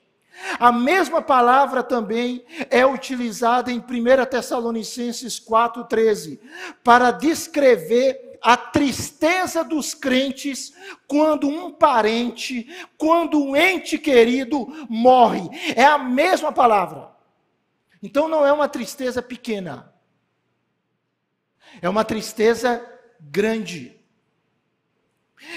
A 0.58 0.70
mesma 0.70 1.20
palavra 1.20 1.82
também 1.82 2.44
é 2.70 2.86
utilizada 2.86 3.72
em 3.72 3.78
1 3.78 3.82
Tessalonicenses 4.30 5.40
4,13, 5.40 6.38
para 6.82 7.10
descrever 7.10 8.28
a 8.40 8.56
tristeza 8.56 9.64
dos 9.64 9.94
crentes 9.94 10.72
quando 11.08 11.48
um 11.48 11.72
parente, 11.72 12.68
quando 12.96 13.42
um 13.42 13.56
ente 13.56 13.98
querido 13.98 14.86
morre. 14.88 15.48
É 15.74 15.84
a 15.84 15.98
mesma 15.98 16.52
palavra. 16.52 17.17
Então 18.02 18.28
não 18.28 18.46
é 18.46 18.52
uma 18.52 18.68
tristeza 18.68 19.20
pequena, 19.20 19.92
é 21.82 21.88
uma 21.88 22.04
tristeza 22.04 22.84
grande. 23.20 23.98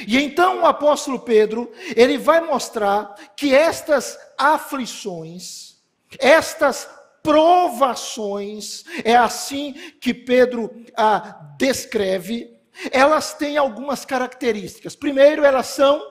E 0.07 0.17
então 0.17 0.61
o 0.61 0.65
apóstolo 0.65 1.19
Pedro, 1.19 1.71
ele 1.95 2.17
vai 2.17 2.41
mostrar 2.41 3.15
que 3.35 3.53
estas 3.53 4.17
aflições, 4.37 5.81
estas 6.19 6.89
provações, 7.23 8.83
é 9.03 9.15
assim 9.15 9.73
que 9.99 10.13
Pedro 10.13 10.71
ah, 10.95 11.53
descreve, 11.57 12.59
elas 12.91 13.33
têm 13.33 13.57
algumas 13.57 14.05
características. 14.05 14.95
Primeiro, 14.95 15.43
elas 15.43 15.67
são 15.67 16.01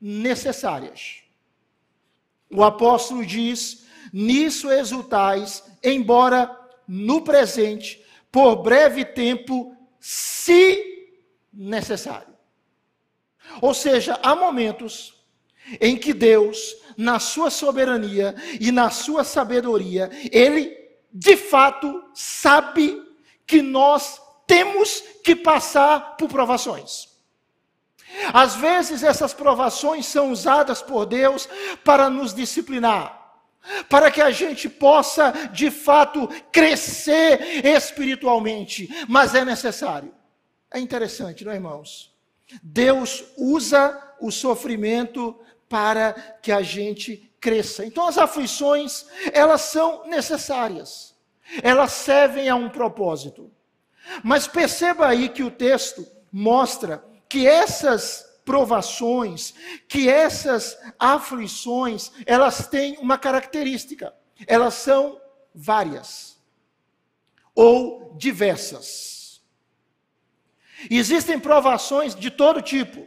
necessárias. 0.00 1.22
O 2.50 2.64
apóstolo 2.64 3.24
diz: 3.24 3.86
nisso 4.12 4.70
exultais, 4.70 5.64
embora 5.82 6.54
no 6.86 7.22
presente, 7.22 8.04
por 8.30 8.56
breve 8.56 9.04
tempo, 9.04 9.76
se 9.98 11.12
necessário. 11.52 12.34
Ou 13.60 13.74
seja, 13.74 14.18
há 14.22 14.34
momentos 14.34 15.14
em 15.80 15.96
que 15.96 16.14
Deus, 16.14 16.76
na 16.96 17.18
sua 17.18 17.50
soberania 17.50 18.34
e 18.60 18.70
na 18.72 18.90
sua 18.90 19.24
sabedoria, 19.24 20.10
ele 20.30 20.76
de 21.12 21.36
fato 21.36 22.02
sabe 22.14 23.02
que 23.46 23.62
nós 23.62 24.20
temos 24.46 25.02
que 25.24 25.34
passar 25.34 26.16
por 26.16 26.28
provações. 26.28 27.08
Às 28.32 28.54
vezes 28.56 29.02
essas 29.02 29.34
provações 29.34 30.06
são 30.06 30.32
usadas 30.32 30.80
por 30.80 31.04
Deus 31.04 31.48
para 31.84 32.08
nos 32.08 32.34
disciplinar. 32.34 33.17
Para 33.88 34.10
que 34.10 34.20
a 34.20 34.30
gente 34.30 34.68
possa, 34.68 35.32
de 35.52 35.70
fato, 35.70 36.28
crescer 36.52 37.64
espiritualmente, 37.64 38.88
mas 39.08 39.34
é 39.34 39.44
necessário. 39.44 40.14
É 40.72 40.78
interessante, 40.78 41.44
não 41.44 41.52
é, 41.52 41.56
irmãos? 41.56 42.14
Deus 42.62 43.24
usa 43.36 44.14
o 44.20 44.30
sofrimento 44.30 45.38
para 45.68 46.12
que 46.42 46.50
a 46.50 46.62
gente 46.62 47.30
cresça. 47.40 47.84
Então, 47.84 48.06
as 48.06 48.18
aflições, 48.18 49.06
elas 49.32 49.62
são 49.62 50.06
necessárias, 50.06 51.14
elas 51.62 51.92
servem 51.92 52.48
a 52.48 52.56
um 52.56 52.68
propósito. 52.68 53.50
Mas 54.22 54.46
perceba 54.46 55.06
aí 55.06 55.28
que 55.28 55.42
o 55.42 55.50
texto 55.50 56.06
mostra 56.32 57.04
que 57.28 57.46
essas 57.46 58.27
provações, 58.48 59.52
que 59.86 60.08
essas 60.08 60.74
aflições, 60.98 62.10
elas 62.24 62.66
têm 62.66 62.96
uma 62.96 63.18
característica. 63.18 64.14
Elas 64.46 64.72
são 64.72 65.20
várias 65.54 66.38
ou 67.54 68.16
diversas. 68.16 69.42
Existem 70.90 71.38
provações 71.38 72.14
de 72.14 72.30
todo 72.30 72.62
tipo, 72.62 73.06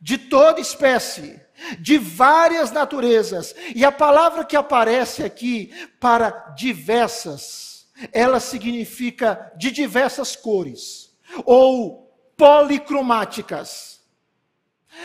de 0.00 0.18
toda 0.18 0.60
espécie, 0.60 1.40
de 1.78 1.96
várias 1.96 2.72
naturezas. 2.72 3.54
E 3.72 3.84
a 3.84 3.92
palavra 3.92 4.44
que 4.44 4.56
aparece 4.56 5.22
aqui 5.22 5.72
para 6.00 6.30
diversas, 6.56 7.86
ela 8.12 8.40
significa 8.40 9.52
de 9.56 9.70
diversas 9.70 10.34
cores 10.34 11.16
ou 11.44 12.04
policromáticas. 12.36 13.93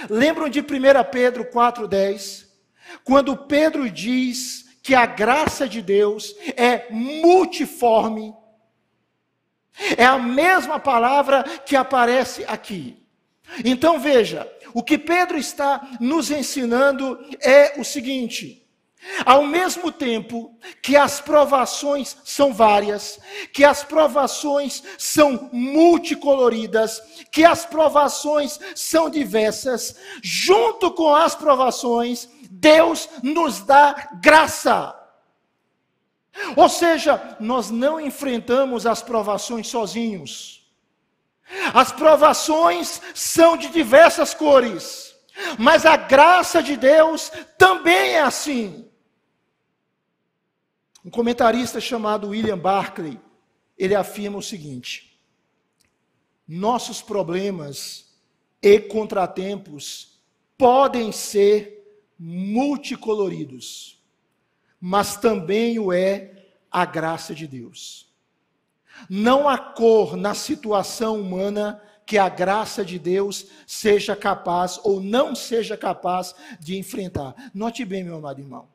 Lembram 0.09 0.49
de 0.49 0.61
1 0.61 0.63
Pedro 1.11 1.45
4,10? 1.45 2.47
Quando 3.03 3.35
Pedro 3.37 3.89
diz 3.89 4.65
que 4.81 4.95
a 4.95 5.05
graça 5.05 5.67
de 5.67 5.81
Deus 5.81 6.35
é 6.55 6.87
multiforme, 6.89 8.33
é 9.97 10.05
a 10.05 10.17
mesma 10.17 10.79
palavra 10.79 11.43
que 11.43 11.75
aparece 11.75 12.43
aqui. 12.47 12.97
Então 13.63 13.99
veja, 13.99 14.51
o 14.73 14.83
que 14.83 14.97
Pedro 14.97 15.37
está 15.37 15.97
nos 15.99 16.31
ensinando 16.31 17.19
é 17.41 17.79
o 17.79 17.83
seguinte: 17.83 18.58
ao 19.25 19.45
mesmo 19.45 19.91
tempo 19.91 20.57
que 20.81 20.95
as 20.95 21.21
provações 21.21 22.17
são 22.23 22.53
várias, 22.53 23.19
que 23.53 23.63
as 23.63 23.83
provações 23.83 24.83
são 24.97 25.49
multicoloridas, 25.51 27.01
que 27.31 27.45
as 27.45 27.65
provações 27.65 28.59
são 28.75 29.09
diversas, 29.09 29.95
junto 30.21 30.91
com 30.91 31.15
as 31.15 31.33
provações, 31.35 32.29
Deus 32.49 33.09
nos 33.23 33.61
dá 33.61 34.09
graça. 34.21 34.95
Ou 36.55 36.69
seja, 36.69 37.37
nós 37.39 37.69
não 37.69 37.99
enfrentamos 37.99 38.85
as 38.85 39.01
provações 39.01 39.67
sozinhos. 39.67 40.59
As 41.73 41.91
provações 41.91 43.01
são 43.13 43.57
de 43.57 43.69
diversas 43.69 44.33
cores, 44.33 45.15
mas 45.57 45.85
a 45.85 45.95
graça 45.97 46.61
de 46.61 46.77
Deus 46.77 47.31
também 47.57 48.11
é 48.11 48.21
assim. 48.21 48.88
Um 51.03 51.09
comentarista 51.09 51.79
chamado 51.79 52.29
William 52.29 52.57
Barclay, 52.57 53.19
ele 53.77 53.95
afirma 53.95 54.37
o 54.37 54.43
seguinte: 54.43 55.19
nossos 56.47 57.01
problemas 57.01 58.17
e 58.61 58.79
contratempos 58.79 60.19
podem 60.57 61.11
ser 61.11 61.79
multicoloridos, 62.19 64.03
mas 64.79 65.15
também 65.15 65.79
o 65.79 65.93
é 65.93 66.47
a 66.69 66.85
graça 66.85 67.33
de 67.33 67.47
Deus. 67.47 68.09
Não 69.09 69.47
há 69.47 69.57
cor 69.57 70.17
na 70.17 70.33
situação 70.33 71.21
humana 71.21 71.81
que 72.05 72.17
a 72.17 72.27
graça 72.27 72.83
de 72.83 72.99
Deus 72.99 73.45
seja 73.65 74.15
capaz 74.15 74.79
ou 74.83 74.99
não 74.99 75.35
seja 75.35 75.77
capaz 75.77 76.35
de 76.59 76.77
enfrentar. 76.77 77.35
Note 77.53 77.85
bem, 77.85 78.03
meu 78.03 78.17
amado 78.17 78.41
irmão. 78.41 78.67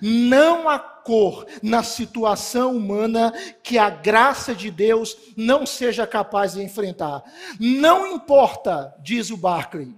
Não 0.00 0.68
há 0.68 0.78
cor 0.78 1.46
na 1.62 1.82
situação 1.82 2.76
humana 2.76 3.32
que 3.62 3.78
a 3.78 3.90
graça 3.90 4.54
de 4.54 4.70
Deus 4.70 5.16
não 5.36 5.66
seja 5.66 6.06
capaz 6.06 6.54
de 6.54 6.62
enfrentar. 6.62 7.22
Não 7.60 8.06
importa, 8.06 8.94
diz 9.02 9.30
o 9.30 9.36
Barclay, 9.36 9.94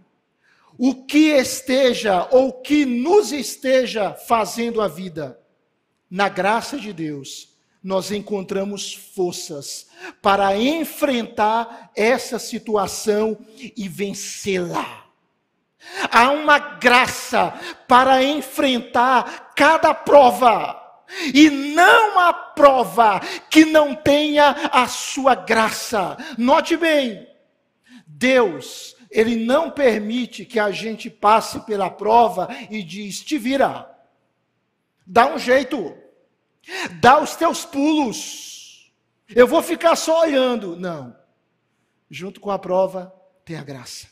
o 0.79 1.07
que 1.07 1.31
esteja 1.31 2.29
ou 2.31 2.53
que 2.53 2.85
nos 2.85 3.33
esteja 3.33 4.13
fazendo 4.13 4.81
a 4.81 4.89
vida, 4.89 5.39
na 6.11 6.29
graça 6.29 6.79
de 6.79 6.93
Deus, 6.93 7.57
nós 7.83 8.11
encontramos 8.11 8.95
forças 8.95 9.87
para 10.21 10.57
enfrentar 10.57 11.91
essa 11.95 12.39
situação 12.39 13.39
e 13.77 13.89
vencê-la. 13.89 15.07
Há 16.11 16.31
uma 16.31 16.59
graça 16.59 17.55
para 17.87 18.23
enfrentar 18.25 19.46
cada 19.57 19.95
prova. 19.95 20.83
E 21.33 21.49
não 21.49 22.19
há 22.19 22.33
prova 22.33 23.21
que 23.51 23.65
não 23.65 23.95
tenha 23.95 24.51
a 24.73 24.87
sua 24.87 25.35
graça. 25.35 26.17
Note 26.37 26.77
bem, 26.77 27.27
Deus, 28.07 28.97
Ele 29.11 29.37
não 29.37 29.71
permite 29.71 30.45
que 30.45 30.59
a 30.59 30.71
gente 30.71 31.09
passe 31.09 31.61
pela 31.61 31.89
prova 31.89 32.49
e 32.71 32.83
diz: 32.83 33.21
te 33.21 33.39
vira, 33.39 33.89
dá 35.07 35.33
um 35.33 35.39
jeito, 35.39 35.97
dá 37.01 37.21
os 37.21 37.37
teus 37.37 37.65
pulos, 37.65 38.93
eu 39.29 39.47
vou 39.47 39.63
ficar 39.63 39.95
só 39.95 40.23
olhando. 40.23 40.77
Não, 40.77 41.17
junto 42.11 42.41
com 42.41 42.51
a 42.51 42.59
prova 42.59 43.15
tem 43.45 43.57
a 43.57 43.63
graça. 43.63 44.09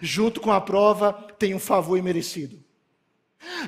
Junto 0.00 0.40
com 0.40 0.52
a 0.52 0.60
prova, 0.60 1.12
tem 1.38 1.54
um 1.54 1.58
favor 1.58 1.98
imerecido. 1.98 2.61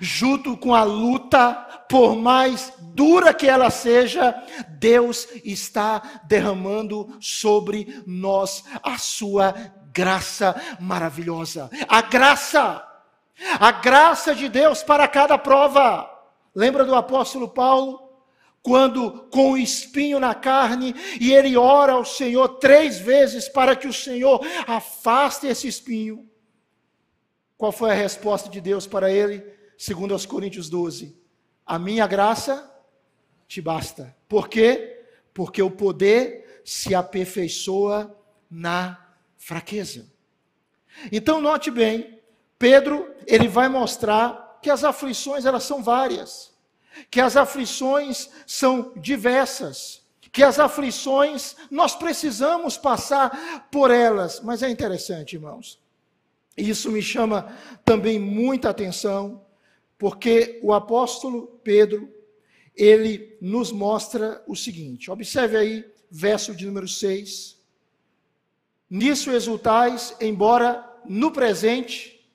Junto 0.01 0.57
com 0.57 0.75
a 0.75 0.83
luta, 0.83 1.53
por 1.89 2.17
mais 2.17 2.73
dura 2.81 3.35
que 3.35 3.47
ela 3.47 3.71
seja, 3.71 4.35
Deus 4.79 5.29
está 5.45 6.21
derramando 6.25 7.17
sobre 7.21 8.03
nós 8.07 8.65
a 8.83 8.99
sua 8.99 9.55
graça 9.93 10.61
maravilhosa. 10.81 11.71
A 11.89 12.03
graça, 12.03 12.87
a 13.61 13.71
graça 13.73 14.35
de 14.35 14.49
Deus 14.49 14.83
para 14.83 15.07
cada 15.09 15.39
prova. 15.39 16.11
Lembra 16.55 16.85
do 16.85 16.95
apóstolo 16.95 17.49
Paulo? 17.49 18.05
quando 18.65 19.29
com 19.31 19.53
o 19.53 19.59
espinho 19.59 20.19
na 20.19 20.35
carne, 20.35 20.95
e 21.21 21.35
ele 21.35 21.55
ora 21.55 21.93
ao 21.93 22.05
Senhor 22.05 22.49
três 22.49 22.99
vezes 22.99 23.47
para 23.47 23.77
que 23.77 23.87
o 23.87 23.93
Senhor 23.93 24.41
afaste 24.67 25.47
esse 25.47 25.69
espinho. 25.69 26.27
Qual 27.59 27.71
foi 27.71 27.91
a 27.91 27.95
resposta 27.95 28.49
de 28.49 28.63
Deus 28.63 28.87
para 28.87 29.11
ele? 29.11 29.45
Segundo 29.77 30.13
aos 30.13 30.27
Coríntios 30.27 30.69
12: 30.69 31.17
A 31.65 31.79
minha 31.79 32.07
graça 32.07 32.71
te 33.47 33.61
basta. 33.61 34.17
Por 34.29 34.49
quê? 34.49 35.05
Porque 35.33 35.63
o 35.63 35.71
poder 35.71 36.63
se 36.65 36.95
aperfeiçoa 36.95 38.17
na 38.51 39.15
fraqueza. 39.37 40.07
Então 41.11 41.41
note 41.41 41.71
bem, 41.71 42.21
Pedro, 42.59 43.13
ele 43.27 43.49
vai 43.49 43.69
mostrar 43.69 44.59
que 44.63 44.71
as 44.71 44.85
aflições 44.85 45.45
elas 45.45 45.65
são 45.65 45.83
várias 45.83 46.55
que 47.11 47.21
as 47.21 47.37
aflições 47.37 48.31
são 48.47 48.93
diversas, 48.97 50.03
que 50.33 50.43
as 50.43 50.59
aflições 50.59 51.57
nós 51.71 51.95
precisamos 51.95 52.77
passar 52.77 53.69
por 53.71 53.91
elas. 53.91 54.41
Mas 54.41 54.63
é 54.63 54.71
interessante, 54.71 55.35
irmãos. 55.35 55.81
Isso 56.57 56.91
me 56.91 57.03
chama 57.03 57.53
também 57.85 58.19
muita 58.19 58.71
atenção, 58.71 59.44
porque 59.99 60.61
o 60.63 60.73
apóstolo 60.73 61.61
Pedro, 61.63 62.13
ele 62.75 63.37
nos 63.41 63.71
mostra 63.71 64.43
o 64.47 64.57
seguinte: 64.57 65.11
observe 65.11 65.57
aí, 65.57 65.93
verso 66.11 66.55
de 66.55 66.67
número 66.67 66.89
6. 66.89 67.63
Nisso 68.91 69.31
exultais, 69.31 70.17
embora 70.21 70.85
no 71.05 71.33
presente, 71.33 72.31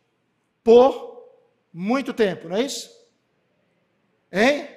por 0.64 1.28
muito 1.72 2.14
tempo, 2.14 2.50
não 2.50 2.58
é 2.58 2.64
isso? 2.64 2.90
Hein? 4.32 4.68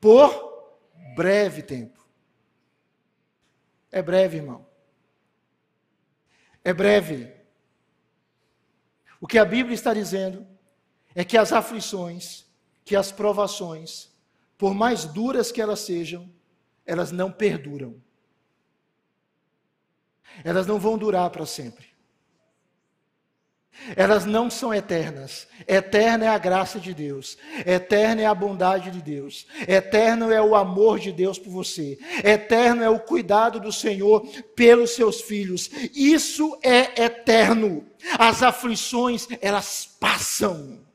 Por 0.00 0.78
breve 1.14 1.62
tempo. 1.62 2.00
É 3.90 4.02
breve, 4.02 4.36
irmão. 4.36 4.66
É 6.62 6.72
breve. 6.72 7.32
O 9.20 9.26
que 9.26 9.38
a 9.38 9.44
Bíblia 9.44 9.74
está 9.74 9.92
dizendo 9.92 10.46
é 11.14 11.24
que 11.24 11.36
as 11.36 11.52
aflições, 11.52 12.44
que 12.84 12.96
as 12.96 13.10
provações, 13.10 14.08
por 14.56 14.74
mais 14.74 15.04
duras 15.04 15.50
que 15.50 15.60
elas 15.60 15.80
sejam, 15.80 16.28
elas 16.84 17.10
não 17.10 17.30
perduram. 17.30 17.94
Elas 20.44 20.66
não 20.66 20.78
vão 20.78 20.96
durar 20.96 21.30
para 21.30 21.46
sempre. 21.46 21.90
Elas 23.96 24.26
não 24.26 24.50
são 24.50 24.74
eternas. 24.74 25.48
Eterna 25.66 26.26
é 26.26 26.28
a 26.28 26.38
graça 26.38 26.78
de 26.78 26.92
Deus. 26.92 27.38
Eterna 27.64 28.22
é 28.22 28.26
a 28.26 28.34
bondade 28.34 28.90
de 28.90 29.00
Deus. 29.00 29.46
Eterno 29.66 30.30
é 30.30 30.40
o 30.42 30.54
amor 30.54 30.98
de 30.98 31.12
Deus 31.12 31.38
por 31.38 31.50
você. 31.50 31.98
Eterno 32.22 32.82
é 32.82 32.90
o 32.90 33.00
cuidado 33.00 33.58
do 33.58 33.72
Senhor 33.72 34.26
pelos 34.54 34.94
seus 34.94 35.22
filhos. 35.22 35.70
Isso 35.94 36.58
é 36.62 37.04
eterno. 37.04 37.86
As 38.18 38.42
aflições, 38.42 39.26
elas 39.40 39.86
passam. 39.98 40.89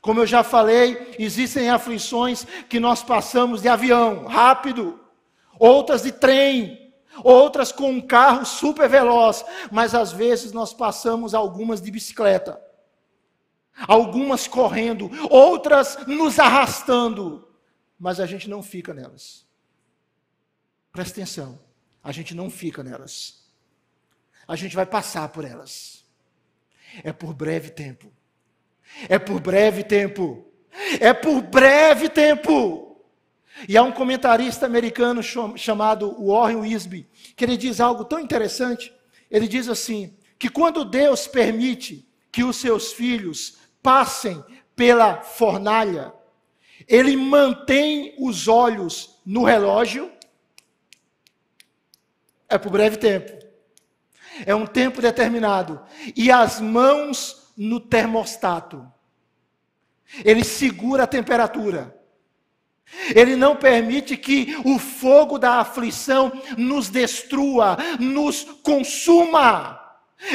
Como 0.00 0.20
eu 0.20 0.26
já 0.26 0.42
falei, 0.42 1.14
existem 1.18 1.68
aflições 1.68 2.44
que 2.68 2.80
nós 2.80 3.02
passamos 3.02 3.60
de 3.60 3.68
avião, 3.68 4.26
rápido, 4.26 4.98
outras 5.58 6.02
de 6.02 6.12
trem, 6.12 6.94
outras 7.22 7.70
com 7.70 7.90
um 7.90 8.00
carro 8.00 8.46
super 8.46 8.88
veloz, 8.88 9.44
mas 9.70 9.94
às 9.94 10.10
vezes 10.10 10.52
nós 10.52 10.72
passamos 10.72 11.34
algumas 11.34 11.82
de 11.82 11.90
bicicleta, 11.90 12.60
algumas 13.86 14.48
correndo, 14.48 15.10
outras 15.28 15.98
nos 16.06 16.38
arrastando, 16.38 17.46
mas 17.98 18.20
a 18.20 18.26
gente 18.26 18.48
não 18.48 18.62
fica 18.62 18.94
nelas. 18.94 19.46
Presta 20.90 21.20
atenção, 21.20 21.60
a 22.02 22.10
gente 22.10 22.34
não 22.34 22.48
fica 22.48 22.82
nelas. 22.82 23.40
A 24.48 24.56
gente 24.56 24.74
vai 24.74 24.86
passar 24.86 25.28
por 25.28 25.44
elas. 25.44 26.04
É 27.04 27.12
por 27.12 27.32
breve 27.32 27.70
tempo. 27.70 28.10
É 29.08 29.18
por 29.18 29.40
breve 29.40 29.82
tempo. 29.82 30.46
É 31.00 31.12
por 31.12 31.42
breve 31.42 32.08
tempo. 32.08 32.90
E 33.68 33.76
há 33.76 33.82
um 33.82 33.92
comentarista 33.92 34.66
americano 34.66 35.22
chamado 35.56 36.16
Warren 36.24 36.56
Wisby, 36.56 37.08
que 37.36 37.44
ele 37.44 37.56
diz 37.56 37.80
algo 37.80 38.04
tão 38.04 38.18
interessante. 38.18 38.92
Ele 39.30 39.46
diz 39.46 39.68
assim: 39.68 40.16
que 40.38 40.48
quando 40.48 40.86
Deus 40.86 41.26
permite 41.26 42.08
que 42.32 42.42
os 42.42 42.56
seus 42.56 42.92
filhos 42.92 43.58
passem 43.82 44.42
pela 44.74 45.20
fornalha, 45.20 46.14
ele 46.88 47.14
mantém 47.14 48.14
os 48.18 48.48
olhos 48.48 49.20
no 49.24 49.44
relógio, 49.44 50.10
é 52.48 52.56
por 52.56 52.72
breve 52.72 52.96
tempo, 52.96 53.30
é 54.46 54.54
um 54.54 54.66
tempo 54.66 55.02
determinado, 55.02 55.82
e 56.16 56.30
as 56.32 56.58
mãos 56.58 57.39
no 57.56 57.80
termostato. 57.80 58.86
Ele 60.24 60.44
segura 60.44 61.04
a 61.04 61.06
temperatura. 61.06 61.96
Ele 63.14 63.36
não 63.36 63.54
permite 63.54 64.16
que 64.16 64.56
o 64.64 64.78
fogo 64.78 65.38
da 65.38 65.60
aflição 65.60 66.32
nos 66.56 66.88
destrua, 66.88 67.76
nos 68.00 68.42
consuma. 68.62 69.78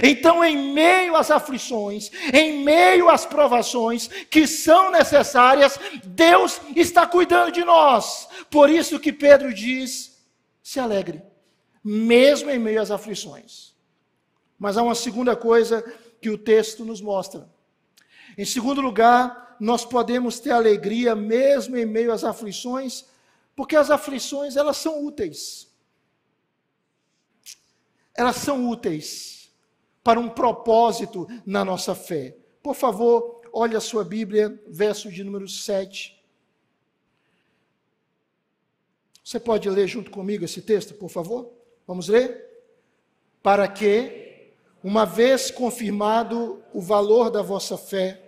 Então, 0.01 0.43
em 0.43 0.73
meio 0.73 1.15
às 1.15 1.29
aflições, 1.29 2.09
em 2.33 2.63
meio 2.63 3.09
às 3.09 3.25
provações 3.25 4.07
que 4.29 4.47
são 4.47 4.89
necessárias, 4.89 5.79
Deus 6.03 6.59
está 6.75 7.05
cuidando 7.05 7.51
de 7.51 7.63
nós. 7.63 8.27
Por 8.49 8.69
isso 8.69 8.99
que 8.99 9.13
Pedro 9.13 9.53
diz: 9.53 10.17
se 10.63 10.79
alegre, 10.79 11.21
mesmo 11.83 12.49
em 12.49 12.57
meio 12.57 12.81
às 12.81 12.89
aflições. 12.89 13.75
Mas 14.57 14.77
há 14.77 14.81
uma 14.81 14.95
segunda 14.95 15.35
coisa 15.35 15.83
que 16.25 16.29
o 16.31 16.39
texto 16.39 16.83
nos 16.83 17.01
mostra. 17.01 17.47
Em 18.35 18.45
segundo 18.45 18.81
lugar, 18.81 19.55
nós 19.59 19.85
podemos 19.85 20.39
ter 20.39 20.49
alegria 20.49 21.15
mesmo 21.15 21.77
em 21.77 21.85
meio 21.85 22.11
às 22.11 22.23
aflições, 22.23 23.05
porque 23.55 23.75
as 23.75 23.91
aflições 23.91 24.55
elas 24.55 24.77
são 24.77 25.05
úteis. 25.05 25.71
Elas 28.15 28.37
são 28.37 28.67
úteis 28.67 29.51
para 30.03 30.19
um 30.19 30.27
propósito 30.27 31.27
na 31.45 31.63
nossa 31.63 31.93
fé. 31.93 32.35
Por 32.63 32.73
favor, 32.73 33.41
olhe 33.53 33.75
a 33.75 33.79
sua 33.79 34.03
Bíblia, 34.03 34.59
verso 34.65 35.11
de 35.11 35.23
número 35.23 35.47
7. 35.47 36.19
Você 39.23 39.39
pode 39.39 39.69
ler 39.69 39.87
junto 39.87 40.09
comigo 40.09 40.43
esse 40.43 40.63
texto, 40.63 40.95
por 40.95 41.09
favor? 41.09 41.53
Vamos 41.85 42.07
ler? 42.07 42.49
Para 43.43 43.67
que, 43.67 44.24
uma 44.85 45.03
vez 45.03 45.49
confirmado 45.49 46.61
o 46.71 46.79
valor 46.79 47.31
da 47.31 47.41
vossa 47.41 47.75
fé, 47.75 48.21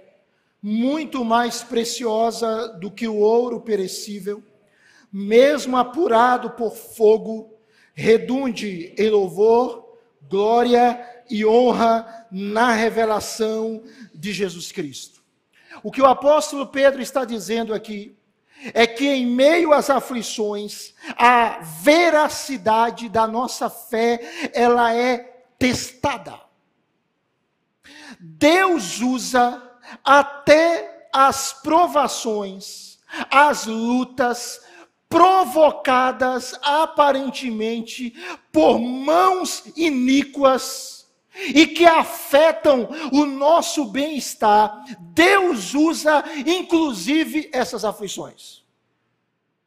muito 0.59 1.23
mais 1.23 1.61
preciosa 1.61 2.69
do 2.79 2.89
que 2.89 3.07
o 3.07 3.17
ouro 3.17 3.61
perecível, 3.61 4.43
mesmo 5.13 5.77
apurado 5.77 6.49
por 6.49 6.75
fogo, 6.75 7.53
redunde 7.93 8.91
em 8.97 9.07
louvor, 9.07 9.99
glória 10.27 10.99
e 11.29 11.45
honra 11.45 12.25
na 12.31 12.71
revelação 12.71 13.83
de 14.11 14.33
Jesus 14.33 14.71
Cristo. 14.71 15.21
O 15.83 15.91
que 15.91 16.01
o 16.01 16.07
apóstolo 16.07 16.65
Pedro 16.65 17.03
está 17.03 17.23
dizendo 17.23 17.71
aqui 17.71 18.17
é 18.73 18.87
que 18.87 19.05
em 19.07 19.27
meio 19.27 19.73
às 19.73 19.91
aflições, 19.91 20.95
a 21.15 21.59
veracidade 21.59 23.09
da 23.09 23.27
nossa 23.27 23.69
fé, 23.69 24.49
ela 24.55 24.91
é 24.91 25.19
testada. 25.59 26.46
Deus 28.19 28.99
usa 28.99 29.61
até 30.03 31.09
as 31.13 31.53
provações, 31.53 32.99
as 33.31 33.65
lutas 33.65 34.61
provocadas 35.09 36.53
aparentemente 36.61 38.13
por 38.51 38.77
mãos 38.77 39.63
iníquas 39.75 41.07
e 41.37 41.67
que 41.67 41.85
afetam 41.85 42.89
o 43.11 43.25
nosso 43.25 43.85
bem-estar, 43.85 44.83
Deus 44.99 45.73
usa 45.73 46.23
inclusive 46.45 47.49
essas 47.53 47.85
aflições. 47.85 48.63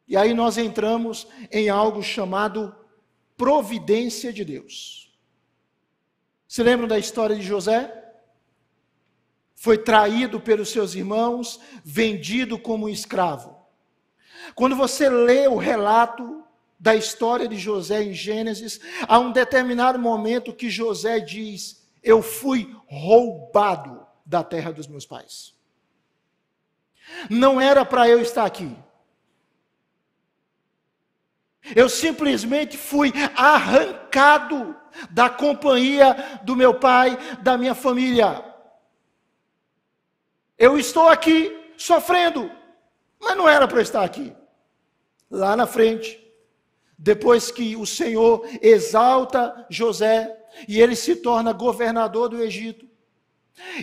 E 0.07 0.17
aí 0.17 0.33
nós 0.33 0.57
entramos 0.57 1.27
em 1.51 1.69
algo 1.69 2.03
chamado 2.03 2.75
providência 3.37 4.31
de 4.33 4.43
Deus. 4.43 5.09
Se 6.47 6.61
lembram 6.61 6.87
da 6.87 6.99
história 6.99 7.35
de 7.35 7.41
José? 7.41 8.00
Foi 9.61 9.77
traído 9.77 10.39
pelos 10.39 10.69
seus 10.69 10.95
irmãos, 10.95 11.59
vendido 11.85 12.57
como 12.57 12.89
escravo. 12.89 13.55
Quando 14.55 14.75
você 14.75 15.07
lê 15.07 15.47
o 15.47 15.55
relato 15.55 16.43
da 16.79 16.95
história 16.95 17.47
de 17.47 17.57
José 17.57 18.01
em 18.01 18.11
Gênesis, 18.11 18.79
há 19.07 19.19
um 19.19 19.31
determinado 19.31 19.99
momento 19.99 20.51
que 20.51 20.67
José 20.67 21.19
diz: 21.19 21.87
Eu 22.01 22.23
fui 22.23 22.75
roubado 22.87 24.03
da 24.25 24.43
terra 24.43 24.73
dos 24.73 24.87
meus 24.87 25.05
pais. 25.05 25.53
Não 27.29 27.61
era 27.61 27.85
para 27.85 28.09
eu 28.09 28.19
estar 28.19 28.45
aqui. 28.45 28.75
Eu 31.75 31.87
simplesmente 31.87 32.79
fui 32.79 33.13
arrancado 33.35 34.75
da 35.11 35.29
companhia 35.29 36.41
do 36.41 36.55
meu 36.55 36.73
pai, 36.73 37.15
da 37.43 37.59
minha 37.59 37.75
família. 37.75 38.49
Eu 40.61 40.77
estou 40.77 41.09
aqui 41.09 41.51
sofrendo, 41.75 42.51
mas 43.19 43.35
não 43.35 43.49
era 43.49 43.67
para 43.67 43.81
estar 43.81 44.03
aqui. 44.03 44.31
Lá 45.27 45.55
na 45.55 45.65
frente, 45.65 46.23
depois 46.95 47.49
que 47.49 47.75
o 47.75 47.83
Senhor 47.83 48.47
exalta 48.61 49.65
José 49.71 50.37
e 50.67 50.79
ele 50.79 50.95
se 50.95 51.15
torna 51.15 51.51
governador 51.51 52.29
do 52.29 52.43
Egito, 52.43 52.87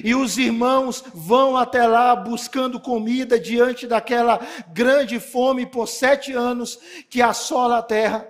e 0.04 0.14
os 0.14 0.38
irmãos 0.38 1.02
vão 1.12 1.56
até 1.56 1.84
lá 1.84 2.14
buscando 2.14 2.78
comida 2.78 3.40
diante 3.40 3.84
daquela 3.84 4.38
grande 4.68 5.18
fome 5.18 5.66
por 5.66 5.88
sete 5.88 6.32
anos 6.32 6.78
que 7.10 7.20
assola 7.20 7.78
a 7.78 7.82
terra. 7.82 8.24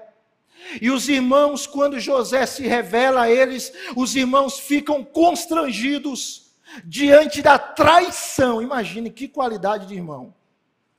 E 0.81 0.91
os 0.91 1.07
irmãos, 1.07 1.67
quando 1.67 2.01
José 2.01 2.47
se 2.47 2.63
revela 2.63 3.25
a 3.25 3.31
eles, 3.31 3.71
os 3.95 4.17
irmãos 4.17 4.59
ficam 4.59 5.05
constrangidos 5.05 6.48
diante 6.85 7.43
da 7.43 7.59
traição. 7.59 8.63
Imagine 8.63 9.11
que 9.11 9.29
qualidade 9.29 9.87
de 9.87 9.95
irmão. 9.95 10.35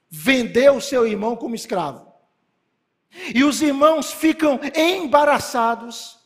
Vendeu 0.10 0.78
o 0.78 0.82
seu 0.82 1.06
irmão 1.06 1.36
como 1.36 1.56
escravo. 1.56 2.12
E 3.34 3.44
os 3.44 3.62
irmãos 3.62 4.12
ficam 4.12 4.60
embaraçados. 4.76 6.20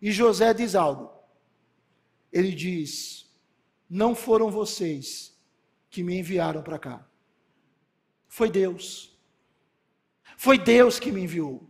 E 0.00 0.10
José 0.10 0.52
diz 0.52 0.74
algo. 0.74 1.12
Ele 2.32 2.52
diz: 2.52 3.28
Não 3.88 4.14
foram 4.14 4.50
vocês 4.50 5.36
que 5.90 6.02
me 6.02 6.18
enviaram 6.18 6.62
para 6.62 6.78
cá. 6.78 7.06
Foi 8.28 8.50
Deus. 8.50 9.16
Foi 10.36 10.58
Deus 10.58 10.98
que 10.98 11.10
me 11.10 11.22
enviou. 11.22 11.66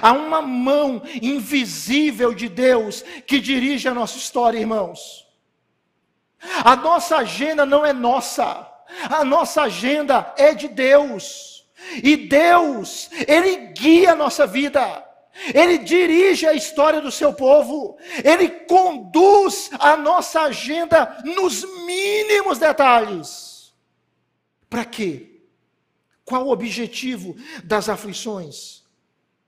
Há 0.00 0.12
uma 0.12 0.42
mão 0.42 1.02
invisível 1.20 2.34
de 2.34 2.48
Deus 2.48 3.02
que 3.26 3.40
dirige 3.40 3.88
a 3.88 3.94
nossa 3.94 4.16
história, 4.16 4.58
irmãos. 4.58 5.23
A 6.64 6.76
nossa 6.76 7.18
agenda 7.18 7.64
não 7.64 7.84
é 7.84 7.92
nossa, 7.92 8.70
a 9.10 9.24
nossa 9.24 9.62
agenda 9.62 10.32
é 10.36 10.54
de 10.54 10.68
Deus. 10.68 11.64
E 12.02 12.16
Deus, 12.16 13.10
Ele 13.26 13.72
guia 13.72 14.12
a 14.12 14.16
nossa 14.16 14.46
vida. 14.46 15.04
Ele 15.52 15.78
dirige 15.78 16.46
a 16.46 16.54
história 16.54 17.00
do 17.00 17.10
seu 17.10 17.34
povo, 17.34 17.98
ele 18.24 18.48
conduz 18.48 19.68
a 19.80 19.96
nossa 19.96 20.42
agenda 20.42 21.18
nos 21.24 21.64
mínimos 21.84 22.58
detalhes. 22.58 23.74
Para 24.70 24.84
quê? 24.84 25.40
Qual 26.24 26.46
o 26.46 26.50
objetivo 26.50 27.36
das 27.64 27.88
aflições? 27.88 28.84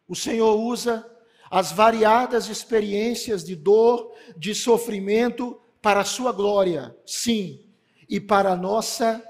O 0.08 0.16
Senhor 0.16 0.56
usa 0.56 1.08
as 1.48 1.70
variadas 1.70 2.48
experiências 2.48 3.44
de 3.44 3.54
dor, 3.54 4.12
de 4.36 4.54
sofrimento 4.54 5.60
para 5.86 6.00
a 6.00 6.04
sua 6.04 6.32
glória, 6.32 6.96
sim, 7.06 7.64
e 8.08 8.18
para 8.18 8.50
a 8.50 8.56
nossa 8.56 9.22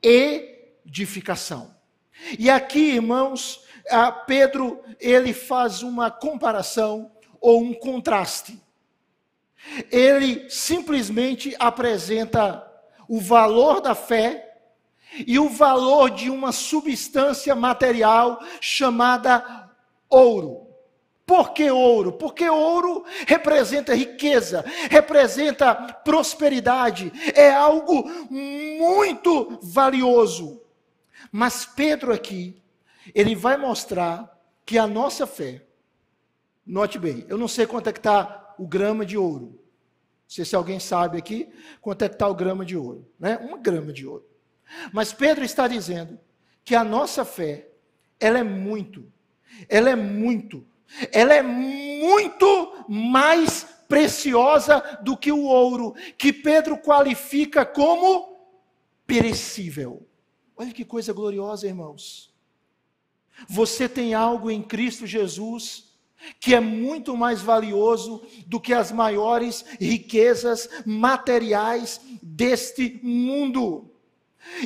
edificação. 0.00 1.74
E 2.38 2.48
aqui, 2.48 2.92
irmãos, 2.92 3.66
Pedro 4.24 4.84
ele 5.00 5.32
faz 5.32 5.82
uma 5.82 6.08
comparação 6.08 7.10
ou 7.40 7.60
um 7.60 7.74
contraste. 7.74 8.62
Ele 9.90 10.48
simplesmente 10.48 11.56
apresenta 11.58 12.64
o 13.08 13.20
valor 13.20 13.80
da 13.80 13.96
fé 13.96 14.60
e 15.26 15.40
o 15.40 15.48
valor 15.48 16.10
de 16.10 16.30
uma 16.30 16.52
substância 16.52 17.52
material 17.56 18.38
chamada 18.60 19.68
ouro. 20.08 20.65
Por 21.26 21.52
que 21.52 21.68
ouro? 21.68 22.12
Porque 22.12 22.48
ouro 22.48 23.04
representa 23.26 23.92
riqueza, 23.96 24.64
representa 24.88 25.74
prosperidade, 25.74 27.12
é 27.34 27.50
algo 27.50 28.08
muito 28.30 29.58
valioso. 29.60 30.62
Mas 31.32 31.66
Pedro 31.66 32.12
aqui, 32.12 32.62
ele 33.12 33.34
vai 33.34 33.56
mostrar 33.56 34.40
que 34.64 34.78
a 34.78 34.86
nossa 34.86 35.26
fé, 35.26 35.66
note 36.64 36.96
bem, 36.96 37.26
eu 37.28 37.36
não 37.36 37.48
sei 37.48 37.66
quanto 37.66 37.88
é 37.88 37.92
que 37.92 37.98
está 37.98 38.54
o 38.56 38.64
grama 38.64 39.04
de 39.04 39.18
ouro. 39.18 39.46
Não 39.46 40.30
sei 40.30 40.44
se 40.44 40.54
alguém 40.54 40.78
sabe 40.78 41.18
aqui 41.18 41.52
quanto 41.80 42.02
é 42.02 42.08
que 42.08 42.14
está 42.14 42.28
o 42.28 42.34
grama 42.34 42.64
de 42.64 42.76
ouro, 42.76 43.10
né? 43.18 43.36
Uma 43.38 43.58
grama 43.58 43.92
de 43.92 44.06
ouro. 44.06 44.24
Mas 44.92 45.12
Pedro 45.12 45.44
está 45.44 45.66
dizendo 45.66 46.20
que 46.64 46.76
a 46.76 46.84
nossa 46.84 47.24
fé, 47.24 47.68
ela 48.20 48.38
é 48.38 48.44
muito, 48.44 49.12
ela 49.68 49.90
é 49.90 49.96
muito 49.96 50.64
ela 51.12 51.34
é 51.34 51.42
muito 51.42 52.84
mais 52.88 53.64
preciosa 53.88 54.80
do 55.02 55.16
que 55.16 55.30
o 55.30 55.44
ouro, 55.44 55.94
que 56.18 56.32
Pedro 56.32 56.76
qualifica 56.78 57.64
como 57.64 58.36
perecível. 59.06 60.06
Olha 60.56 60.72
que 60.72 60.84
coisa 60.84 61.12
gloriosa, 61.12 61.66
irmãos. 61.66 62.34
Você 63.48 63.88
tem 63.88 64.14
algo 64.14 64.50
em 64.50 64.62
Cristo 64.62 65.06
Jesus 65.06 65.86
que 66.40 66.54
é 66.54 66.60
muito 66.60 67.16
mais 67.16 67.42
valioso 67.42 68.22
do 68.46 68.58
que 68.58 68.72
as 68.72 68.90
maiores 68.90 69.64
riquezas 69.78 70.68
materiais 70.84 72.00
deste 72.22 72.98
mundo. 73.02 73.90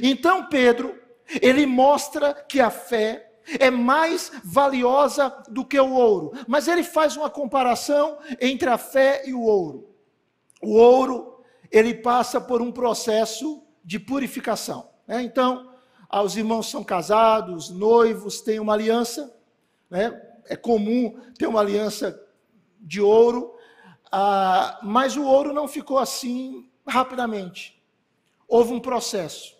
Então, 0.02 0.46
Pedro, 0.46 0.98
ele 1.40 1.66
mostra 1.66 2.32
que 2.34 2.60
a 2.60 2.70
fé 2.70 3.29
é 3.58 3.70
mais 3.70 4.30
valiosa 4.44 5.28
do 5.48 5.64
que 5.64 5.78
o 5.78 5.92
ouro. 5.92 6.32
Mas 6.46 6.68
ele 6.68 6.82
faz 6.82 7.16
uma 7.16 7.30
comparação 7.30 8.18
entre 8.40 8.68
a 8.68 8.78
fé 8.78 9.22
e 9.26 9.34
o 9.34 9.42
ouro. 9.42 9.90
O 10.62 10.74
ouro, 10.74 11.42
ele 11.70 11.94
passa 11.94 12.40
por 12.40 12.60
um 12.60 12.70
processo 12.70 13.62
de 13.84 13.98
purificação. 13.98 14.90
Né? 15.06 15.22
Então, 15.22 15.70
os 16.12 16.36
irmãos 16.36 16.70
são 16.70 16.84
casados, 16.84 17.70
noivos, 17.70 18.40
têm 18.40 18.60
uma 18.60 18.74
aliança. 18.74 19.34
Né? 19.88 20.20
É 20.46 20.56
comum 20.56 21.18
ter 21.38 21.46
uma 21.46 21.60
aliança 21.60 22.20
de 22.80 23.00
ouro. 23.00 23.54
Ah, 24.10 24.80
mas 24.82 25.16
o 25.16 25.24
ouro 25.24 25.52
não 25.52 25.68
ficou 25.68 25.98
assim 25.98 26.68
rapidamente. 26.86 27.80
Houve 28.48 28.72
um 28.72 28.80
processo. 28.80 29.59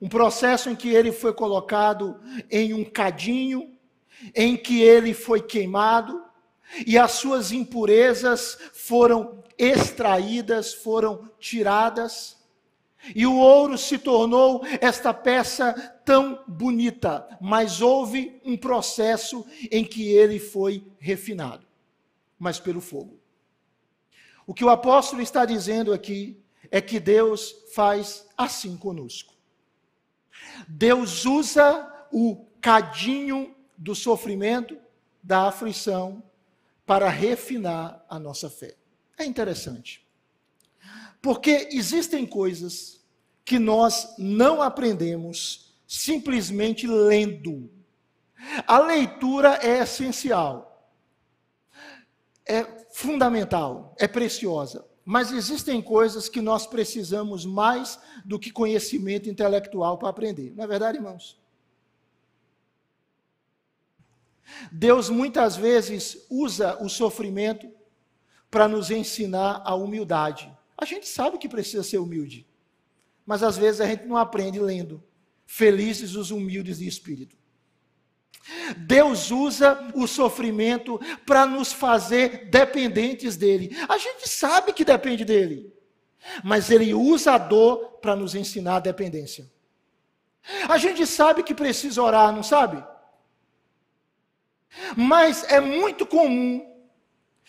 Um 0.00 0.08
processo 0.08 0.70
em 0.70 0.76
que 0.76 0.88
ele 0.88 1.12
foi 1.12 1.32
colocado 1.32 2.20
em 2.50 2.72
um 2.72 2.84
cadinho, 2.84 3.76
em 4.34 4.56
que 4.56 4.80
ele 4.80 5.12
foi 5.12 5.40
queimado, 5.42 6.22
e 6.86 6.98
as 6.98 7.12
suas 7.12 7.50
impurezas 7.50 8.58
foram 8.72 9.42
extraídas, 9.56 10.72
foram 10.74 11.30
tiradas, 11.38 12.36
e 13.14 13.26
o 13.26 13.36
ouro 13.36 13.78
se 13.78 13.96
tornou 13.96 14.62
esta 14.80 15.14
peça 15.14 15.72
tão 16.04 16.42
bonita, 16.46 17.26
mas 17.40 17.80
houve 17.80 18.40
um 18.44 18.56
processo 18.56 19.46
em 19.70 19.84
que 19.84 20.08
ele 20.08 20.38
foi 20.38 20.84
refinado, 20.98 21.66
mas 22.38 22.58
pelo 22.58 22.80
fogo. 22.80 23.18
O 24.46 24.52
que 24.52 24.64
o 24.64 24.70
apóstolo 24.70 25.22
está 25.22 25.44
dizendo 25.44 25.92
aqui 25.92 26.42
é 26.70 26.80
que 26.80 26.98
Deus 26.98 27.54
faz 27.74 28.26
assim 28.36 28.76
conosco. 28.76 29.37
Deus 30.66 31.24
usa 31.24 32.06
o 32.10 32.46
cadinho 32.60 33.54
do 33.76 33.94
sofrimento, 33.94 34.76
da 35.22 35.48
aflição, 35.48 36.22
para 36.86 37.08
refinar 37.08 38.04
a 38.08 38.18
nossa 38.18 38.48
fé. 38.48 38.74
É 39.18 39.24
interessante. 39.24 40.06
Porque 41.20 41.68
existem 41.72 42.24
coisas 42.26 43.04
que 43.44 43.58
nós 43.58 44.14
não 44.18 44.62
aprendemos 44.62 45.74
simplesmente 45.86 46.86
lendo. 46.86 47.70
A 48.66 48.78
leitura 48.78 49.58
é 49.62 49.82
essencial, 49.82 50.90
é 52.46 52.64
fundamental, 52.90 53.94
é 53.98 54.06
preciosa. 54.06 54.87
Mas 55.10 55.32
existem 55.32 55.80
coisas 55.80 56.28
que 56.28 56.42
nós 56.42 56.66
precisamos 56.66 57.46
mais 57.46 57.98
do 58.26 58.38
que 58.38 58.50
conhecimento 58.50 59.26
intelectual 59.26 59.96
para 59.96 60.10
aprender. 60.10 60.52
Não 60.54 60.64
é 60.64 60.66
verdade, 60.66 60.98
irmãos? 60.98 61.40
Deus 64.70 65.08
muitas 65.08 65.56
vezes 65.56 66.26
usa 66.28 66.76
o 66.84 66.90
sofrimento 66.90 67.72
para 68.50 68.68
nos 68.68 68.90
ensinar 68.90 69.62
a 69.64 69.74
humildade. 69.74 70.54
A 70.76 70.84
gente 70.84 71.08
sabe 71.08 71.38
que 71.38 71.48
precisa 71.48 71.82
ser 71.82 71.96
humilde, 71.96 72.46
mas 73.24 73.42
às 73.42 73.56
vezes 73.56 73.80
a 73.80 73.86
gente 73.86 74.04
não 74.04 74.18
aprende 74.18 74.60
lendo. 74.60 75.02
Felizes 75.46 76.16
os 76.16 76.30
humildes 76.30 76.80
de 76.80 76.86
espírito. 76.86 77.34
Deus 78.76 79.30
usa 79.30 79.90
o 79.94 80.06
sofrimento 80.06 81.00
para 81.26 81.46
nos 81.46 81.72
fazer 81.72 82.48
dependentes 82.50 83.36
dele. 83.36 83.76
A 83.88 83.98
gente 83.98 84.28
sabe 84.28 84.72
que 84.72 84.84
depende 84.84 85.24
dele, 85.24 85.72
mas 86.42 86.70
ele 86.70 86.94
usa 86.94 87.34
a 87.34 87.38
dor 87.38 87.98
para 88.00 88.16
nos 88.16 88.34
ensinar 88.34 88.76
a 88.76 88.80
dependência. 88.80 89.50
A 90.68 90.78
gente 90.78 91.06
sabe 91.06 91.42
que 91.42 91.54
precisa 91.54 92.02
orar, 92.02 92.32
não 92.32 92.42
sabe? 92.42 92.82
Mas 94.96 95.44
é 95.44 95.60
muito 95.60 96.06
comum 96.06 96.64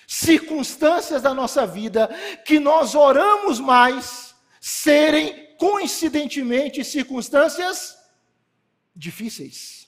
circunstâncias 0.07 1.21
da 1.21 1.33
nossa 1.33 1.65
vida 1.65 2.09
que 2.45 2.59
nós 2.59 2.95
oramos 2.95 3.59
mais 3.59 4.35
serem 4.59 5.55
coincidentemente 5.57 6.83
circunstâncias 6.83 7.97
difíceis. 8.95 9.79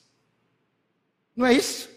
Não 1.36 1.46
é 1.46 1.54
isso? 1.54 1.92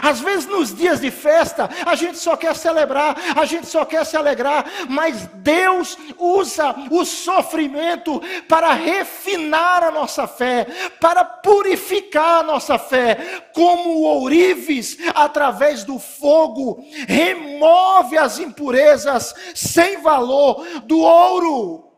Às 0.00 0.20
vezes 0.20 0.46
nos 0.46 0.74
dias 0.74 1.00
de 1.00 1.10
festa, 1.10 1.68
a 1.84 1.94
gente 1.94 2.18
só 2.18 2.36
quer 2.36 2.54
celebrar, 2.54 3.16
a 3.36 3.44
gente 3.44 3.66
só 3.66 3.84
quer 3.84 4.04
se 4.06 4.16
alegrar, 4.16 4.64
mas 4.88 5.26
Deus 5.34 5.98
usa 6.18 6.74
o 6.90 7.04
sofrimento 7.04 8.20
para 8.48 8.72
refinar 8.72 9.82
a 9.82 9.90
nossa 9.90 10.26
fé, 10.26 10.66
para 11.00 11.24
purificar 11.24 12.40
a 12.40 12.42
nossa 12.42 12.78
fé, 12.78 13.50
como 13.54 13.90
o 13.90 14.02
ourives, 14.02 14.98
através 15.14 15.84
do 15.84 15.98
fogo, 15.98 16.84
remove 17.08 18.16
as 18.16 18.38
impurezas 18.38 19.34
sem 19.54 20.00
valor 20.00 20.64
do 20.84 21.00
ouro. 21.00 21.92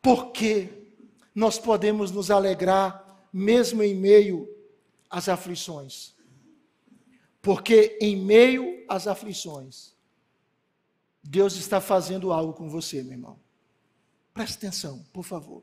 Porque 0.00 0.70
nós 1.34 1.58
podemos 1.58 2.10
nos 2.10 2.30
alegrar, 2.30 3.04
mesmo 3.32 3.82
em 3.82 3.94
meio 3.94 4.48
as 5.10 5.28
aflições. 5.28 6.14
Porque 7.42 7.98
em 8.00 8.16
meio 8.16 8.84
às 8.88 9.06
aflições, 9.06 9.94
Deus 11.22 11.56
está 11.56 11.80
fazendo 11.80 12.32
algo 12.32 12.52
com 12.52 12.68
você, 12.70 13.02
meu 13.02 13.12
irmão. 13.12 13.40
Preste 14.32 14.58
atenção, 14.58 15.04
por 15.12 15.24
favor. 15.24 15.62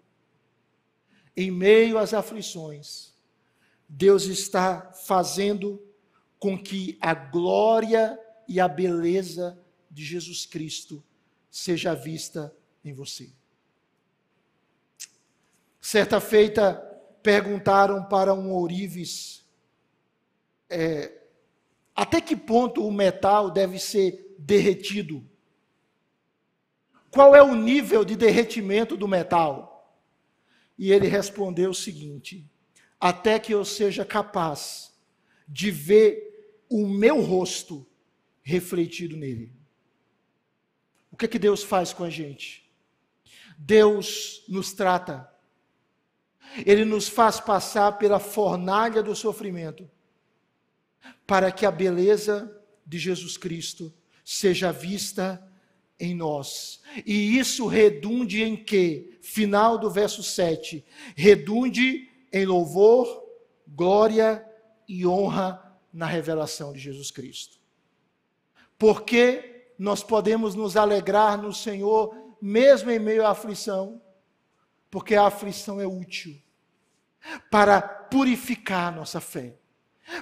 Em 1.35 1.49
meio 1.49 1.97
às 1.97 2.13
aflições, 2.13 3.13
Deus 3.87 4.25
está 4.25 4.91
fazendo 4.91 5.81
com 6.39 6.61
que 6.61 6.97
a 6.99 7.13
glória 7.13 8.19
e 8.47 8.59
a 8.59 8.67
beleza 8.67 9.57
de 9.89 10.03
Jesus 10.03 10.45
Cristo 10.45 11.03
seja 11.49 11.93
vista 11.95 12.53
em 12.83 12.93
você. 12.93 13.31
Certa 15.79 16.19
feita, 16.19 16.83
perguntaram 17.27 18.05
para 18.05 18.33
um 18.33 18.53
ourives 18.53 19.45
é, 20.69 21.11
Até 21.93 22.21
que 22.21 22.37
ponto 22.37 22.87
o 22.87 22.89
metal 22.89 23.51
deve 23.51 23.77
ser 23.79 24.33
derretido? 24.39 25.21
Qual 27.11 27.35
é 27.35 27.43
o 27.43 27.53
nível 27.53 28.05
de 28.05 28.15
derretimento 28.15 28.95
do 28.95 29.09
metal? 29.09 29.93
E 30.77 30.89
ele 30.93 31.07
respondeu 31.07 31.71
o 31.71 31.75
seguinte: 31.75 32.49
até 32.97 33.37
que 33.39 33.53
eu 33.53 33.65
seja 33.65 34.05
capaz 34.05 34.97
de 35.45 35.69
ver 35.69 36.63
o 36.69 36.87
meu 36.87 37.21
rosto 37.21 37.85
refletido 38.41 39.17
nele. 39.17 39.51
O 41.11 41.17
que 41.17 41.25
é 41.25 41.27
que 41.27 41.39
Deus 41.39 41.61
faz 41.61 41.91
com 41.91 42.05
a 42.05 42.09
gente? 42.09 42.71
Deus 43.57 44.45
nos 44.47 44.71
trata, 44.71 45.29
Ele 46.65 46.85
nos 46.85 47.07
faz 47.07 47.39
passar 47.39 47.93
pela 47.93 48.19
fornalha 48.19 49.03
do 49.03 49.15
sofrimento, 49.15 49.89
para 51.25 51.51
que 51.51 51.65
a 51.65 51.71
beleza 51.71 52.53
de 52.85 52.97
Jesus 52.97 53.37
Cristo 53.37 53.93
seja 54.23 54.71
vista 54.71 55.43
em 55.99 56.15
nós. 56.15 56.81
E 57.05 57.37
isso 57.37 57.67
redunde 57.67 58.43
em 58.43 58.55
quê? 58.55 59.17
Final 59.21 59.77
do 59.77 59.89
verso 59.89 60.23
7. 60.23 60.85
Redunde 61.15 62.09
em 62.31 62.45
louvor, 62.45 63.25
glória 63.67 64.45
e 64.87 65.05
honra 65.05 65.61
na 65.91 66.05
revelação 66.05 66.71
de 66.71 66.79
Jesus 66.79 67.11
Cristo. 67.11 67.57
Porque 68.77 69.67
nós 69.77 70.03
podemos 70.03 70.55
nos 70.55 70.77
alegrar 70.77 71.41
no 71.41 71.53
Senhor, 71.53 72.35
mesmo 72.41 72.91
em 72.91 72.99
meio 72.99 73.25
à 73.25 73.31
aflição, 73.31 74.01
porque 74.89 75.15
a 75.15 75.27
aflição 75.27 75.79
é 75.81 75.87
útil 75.87 76.41
para 77.49 77.81
purificar 77.81 78.87
a 78.87 78.95
nossa 78.95 79.19
fé 79.19 79.55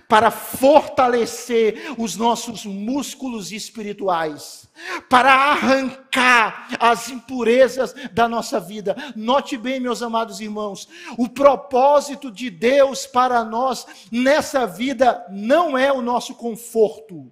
para 0.08 0.32
fortalecer 0.32 1.94
os 1.98 2.16
nossos 2.16 2.66
músculos 2.66 3.52
espirituais, 3.52 4.68
para 5.10 5.32
arrancar 5.32 6.70
as 6.80 7.10
impurezas 7.10 7.94
da 8.12 8.28
nossa 8.28 8.60
vida. 8.60 8.96
Note 9.16 9.58
bem, 9.58 9.80
meus 9.80 10.02
amados 10.02 10.40
irmãos, 10.40 10.88
o 11.18 11.30
propósito 11.30 12.32
de 12.32 12.50
Deus 12.50 13.06
para 13.06 13.44
nós 13.44 13.86
nessa 14.12 14.66
vida 14.66 15.24
não 15.30 15.78
é 15.78 15.92
o 15.92 16.02
nosso 16.02 16.36
conforto. 16.36 17.32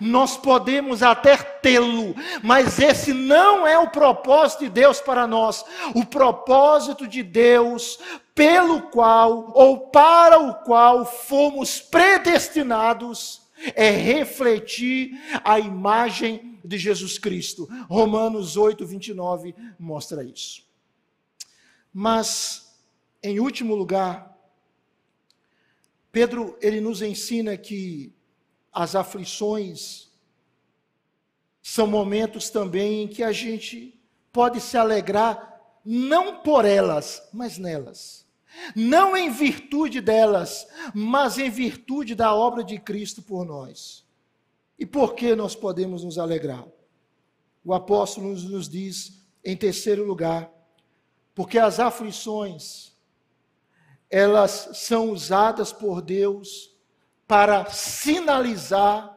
Nós 0.00 0.36
podemos 0.36 1.02
até 1.02 1.36
tê-lo, 1.36 2.14
mas 2.42 2.78
esse 2.78 3.12
não 3.12 3.66
é 3.66 3.78
o 3.78 3.90
propósito 3.90 4.64
de 4.64 4.70
Deus 4.70 5.00
para 5.00 5.26
nós. 5.26 5.64
O 5.94 6.04
propósito 6.04 7.06
de 7.06 7.22
Deus, 7.22 7.98
pelo 8.34 8.82
qual 8.82 9.52
ou 9.54 9.88
para 9.88 10.38
o 10.38 10.54
qual 10.62 11.04
fomos 11.04 11.80
predestinados, 11.80 13.42
é 13.74 13.90
refletir 13.90 15.18
a 15.42 15.58
imagem 15.58 16.58
de 16.64 16.78
Jesus 16.78 17.18
Cristo. 17.18 17.68
Romanos 17.88 18.56
8, 18.56 18.84
29 18.86 19.54
mostra 19.78 20.22
isso. 20.22 20.64
Mas, 21.92 22.78
em 23.22 23.40
último 23.40 23.74
lugar, 23.74 24.36
Pedro 26.12 26.56
ele 26.62 26.80
nos 26.80 27.02
ensina 27.02 27.56
que 27.56 28.15
as 28.76 28.94
aflições, 28.94 30.10
são 31.62 31.86
momentos 31.86 32.50
também 32.50 33.04
em 33.04 33.08
que 33.08 33.22
a 33.22 33.32
gente 33.32 33.98
pode 34.30 34.60
se 34.60 34.76
alegrar, 34.76 35.58
não 35.82 36.42
por 36.42 36.66
elas, 36.66 37.26
mas 37.32 37.56
nelas. 37.56 38.26
Não 38.74 39.16
em 39.16 39.30
virtude 39.30 40.02
delas, 40.02 40.68
mas 40.94 41.38
em 41.38 41.48
virtude 41.48 42.14
da 42.14 42.34
obra 42.34 42.62
de 42.62 42.78
Cristo 42.78 43.22
por 43.22 43.46
nós. 43.46 44.04
E 44.78 44.84
por 44.84 45.14
que 45.14 45.34
nós 45.34 45.56
podemos 45.56 46.04
nos 46.04 46.18
alegrar? 46.18 46.66
O 47.64 47.72
apóstolo 47.72 48.28
nos 48.28 48.68
diz, 48.68 49.26
em 49.42 49.56
terceiro 49.56 50.04
lugar, 50.04 50.52
porque 51.34 51.58
as 51.58 51.80
aflições, 51.80 52.92
elas 54.10 54.68
são 54.74 55.12
usadas 55.12 55.72
por 55.72 56.02
Deus 56.02 56.75
para 57.26 57.66
sinalizar 57.66 59.16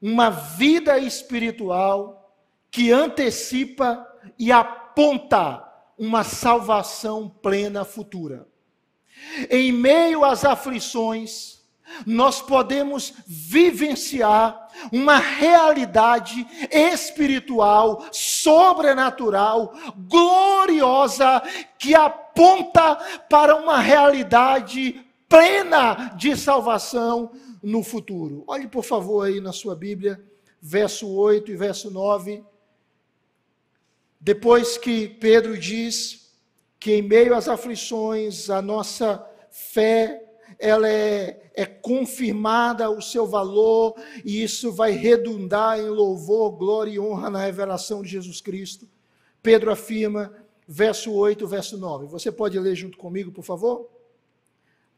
uma 0.00 0.30
vida 0.30 0.98
espiritual 0.98 2.36
que 2.70 2.92
antecipa 2.92 4.06
e 4.38 4.52
aponta 4.52 5.64
uma 5.98 6.22
salvação 6.22 7.28
plena 7.28 7.84
futura. 7.84 8.46
Em 9.50 9.72
meio 9.72 10.24
às 10.24 10.44
aflições, 10.44 11.58
nós 12.06 12.40
podemos 12.40 13.14
vivenciar 13.26 14.68
uma 14.92 15.16
realidade 15.16 16.46
espiritual, 16.70 18.06
sobrenatural, 18.12 19.72
gloriosa, 19.96 21.42
que 21.78 21.94
aponta 21.94 22.96
para 23.28 23.56
uma 23.56 23.80
realidade 23.80 25.07
plena 25.28 26.14
de 26.16 26.36
salvação 26.36 27.30
no 27.62 27.82
futuro. 27.82 28.44
Olhe, 28.46 28.66
por 28.66 28.84
favor, 28.84 29.26
aí 29.26 29.40
na 29.40 29.52
sua 29.52 29.76
Bíblia, 29.76 30.20
verso 30.60 31.08
8 31.08 31.50
e 31.50 31.56
verso 31.56 31.90
9. 31.90 32.42
Depois 34.20 34.78
que 34.78 35.08
Pedro 35.08 35.56
diz 35.58 36.32
que 36.80 36.94
em 36.94 37.02
meio 37.02 37.34
às 37.34 37.48
aflições 37.48 38.48
a 38.50 38.62
nossa 38.62 39.24
fé 39.50 40.24
ela 40.58 40.88
é, 40.88 41.50
é 41.54 41.66
confirmada 41.66 42.90
o 42.90 43.00
seu 43.00 43.26
valor 43.26 43.94
e 44.24 44.42
isso 44.42 44.72
vai 44.72 44.92
redundar 44.92 45.78
em 45.78 45.88
louvor, 45.88 46.52
glória 46.52 46.90
e 46.90 46.98
honra 46.98 47.30
na 47.30 47.40
revelação 47.40 48.02
de 48.02 48.08
Jesus 48.08 48.40
Cristo. 48.40 48.88
Pedro 49.42 49.70
afirma, 49.70 50.32
verso 50.66 51.12
8, 51.12 51.46
verso 51.46 51.78
9. 51.78 52.06
Você 52.06 52.32
pode 52.32 52.58
ler 52.58 52.74
junto 52.74 52.98
comigo, 52.98 53.30
por 53.30 53.44
favor? 53.44 53.88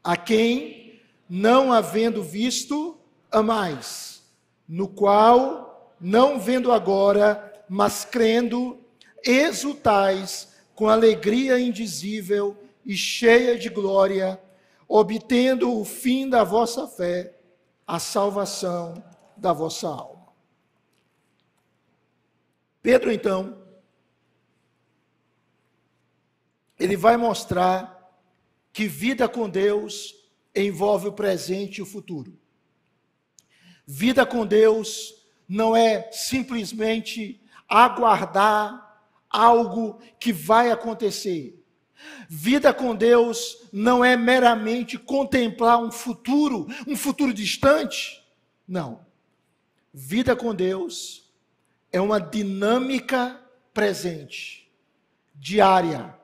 A 0.03 0.17
quem, 0.17 1.01
não 1.29 1.73
havendo 1.73 2.23
visto, 2.23 2.99
amais, 3.31 4.23
no 4.69 4.89
qual, 4.89 5.95
não 6.01 6.41
vendo 6.41 6.73
agora, 6.73 7.65
mas 7.69 8.05
crendo, 8.05 8.79
exultais 9.25 10.57
com 10.75 10.89
alegria 10.89 11.61
indizível 11.61 12.57
e 12.85 12.97
cheia 12.97 13.59
de 13.59 13.69
glória, 13.69 14.41
obtendo 14.89 15.79
o 15.79 15.85
fim 15.85 16.29
da 16.29 16.43
vossa 16.43 16.89
fé, 16.89 17.37
a 17.87 17.99
salvação 17.99 19.03
da 19.37 19.53
vossa 19.53 19.89
alma. 19.89 20.29
Pedro, 22.83 23.13
então, 23.13 23.59
ele 26.79 26.97
vai 26.97 27.17
mostrar 27.17 28.00
que 28.73 28.87
vida 28.87 29.29
com 29.29 29.49
Deus 29.49 30.15
envolve 30.55 31.09
o 31.09 31.13
presente 31.13 31.79
e 31.79 31.83
o 31.83 31.87
futuro. 31.87 32.39
Vida 33.87 34.25
com 34.25 34.47
Deus 34.47 35.15
não 35.49 35.75
é 35.75 36.11
simplesmente 36.13 37.41
aguardar 37.69 39.03
algo 39.29 40.01
que 40.19 40.33
vai 40.33 40.71
acontecer. 40.71 41.61
Vida 42.29 42.73
com 42.73 42.95
Deus 42.95 43.69
não 43.73 44.05
é 44.05 44.17
meramente 44.17 44.99
contemplar 44.99 45.83
um 45.83 45.91
futuro, 45.91 46.67
um 46.87 46.97
futuro 46.97 47.35
distante. 47.35 48.25
Não. 48.67 49.05
Vida 49.93 50.37
com 50.37 50.55
Deus 50.55 51.29
é 51.93 52.01
uma 52.01 52.21
dinâmica 52.21 53.41
presente, 53.75 54.71
diária, 55.35 56.15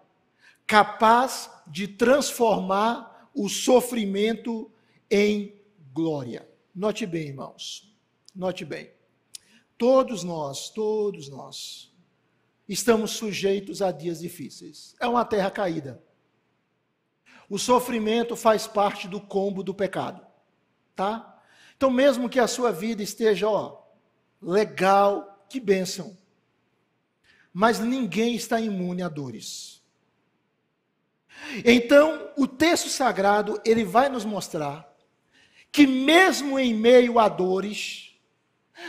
capaz 0.66 1.50
de 1.66 1.88
transformar 1.88 3.30
o 3.34 3.48
sofrimento 3.48 4.70
em 5.10 5.54
glória. 5.92 6.48
Note 6.74 7.06
bem, 7.06 7.28
irmãos. 7.28 7.94
Note 8.34 8.64
bem. 8.64 8.90
Todos 9.78 10.22
nós, 10.22 10.70
todos 10.70 11.28
nós, 11.28 11.92
estamos 12.68 13.12
sujeitos 13.12 13.82
a 13.82 13.90
dias 13.92 14.20
difíceis. 14.20 14.94
É 15.00 15.06
uma 15.06 15.24
terra 15.24 15.50
caída. 15.50 16.02
O 17.48 17.58
sofrimento 17.58 18.34
faz 18.34 18.66
parte 18.66 19.06
do 19.06 19.20
combo 19.20 19.62
do 19.62 19.74
pecado, 19.74 20.26
tá? 20.94 21.42
Então, 21.76 21.90
mesmo 21.90 22.28
que 22.28 22.40
a 22.40 22.48
sua 22.48 22.72
vida 22.72 23.02
esteja, 23.02 23.48
ó, 23.48 23.82
legal, 24.40 25.46
que 25.48 25.60
bênção. 25.60 26.16
Mas 27.52 27.78
ninguém 27.78 28.34
está 28.34 28.60
imune 28.60 29.02
a 29.02 29.08
dores. 29.08 29.75
Então, 31.64 32.30
o 32.36 32.46
texto 32.46 32.88
sagrado, 32.88 33.60
ele 33.64 33.84
vai 33.84 34.08
nos 34.08 34.24
mostrar 34.24 34.86
que 35.72 35.86
mesmo 35.86 36.58
em 36.58 36.74
meio 36.74 37.18
a 37.18 37.28
dores, 37.28 38.14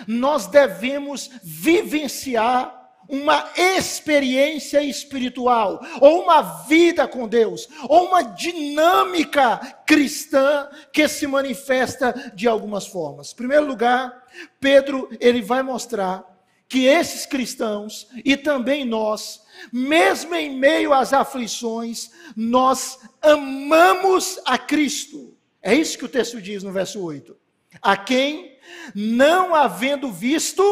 nós 0.08 0.48
devemos 0.48 1.30
vivenciar 1.44 2.76
uma 3.10 3.50
experiência 3.56 4.82
espiritual, 4.82 5.82
ou 6.02 6.24
uma 6.24 6.42
vida 6.68 7.08
com 7.08 7.28
Deus, 7.28 7.68
ou 7.88 8.08
uma 8.08 8.22
dinâmica 8.22 9.58
cristã 9.86 10.70
que 10.92 11.08
se 11.08 11.26
manifesta 11.26 12.32
de 12.36 12.48
algumas 12.48 12.86
formas. 12.86 13.32
Em 13.32 13.36
primeiro 13.36 13.66
lugar, 13.66 14.26
Pedro, 14.60 15.10
ele 15.22 15.42
vai 15.42 15.64
mostrar 15.64 16.37
que 16.68 16.86
esses 16.86 17.26
cristãos 17.26 18.08
e 18.26 18.36
também 18.36 18.84
nós, 18.86 19.42
mesmo 19.72 20.36
em 20.36 20.58
meio 20.58 20.94
às 20.94 21.14
aflições, 21.14 22.12
nós 22.36 23.00
amamos 23.22 24.40
a 24.46 24.58
Cristo. 24.58 25.36
É 25.62 25.74
isso 25.74 25.98
que 25.98 26.06
o 26.06 26.10
texto 26.10 26.42
diz 26.42 26.64
no 26.64 26.72
verso 26.72 27.02
8. 27.02 27.36
A 27.82 27.96
quem, 27.96 28.58
não 28.94 29.56
havendo 29.56 30.12
visto, 30.12 30.64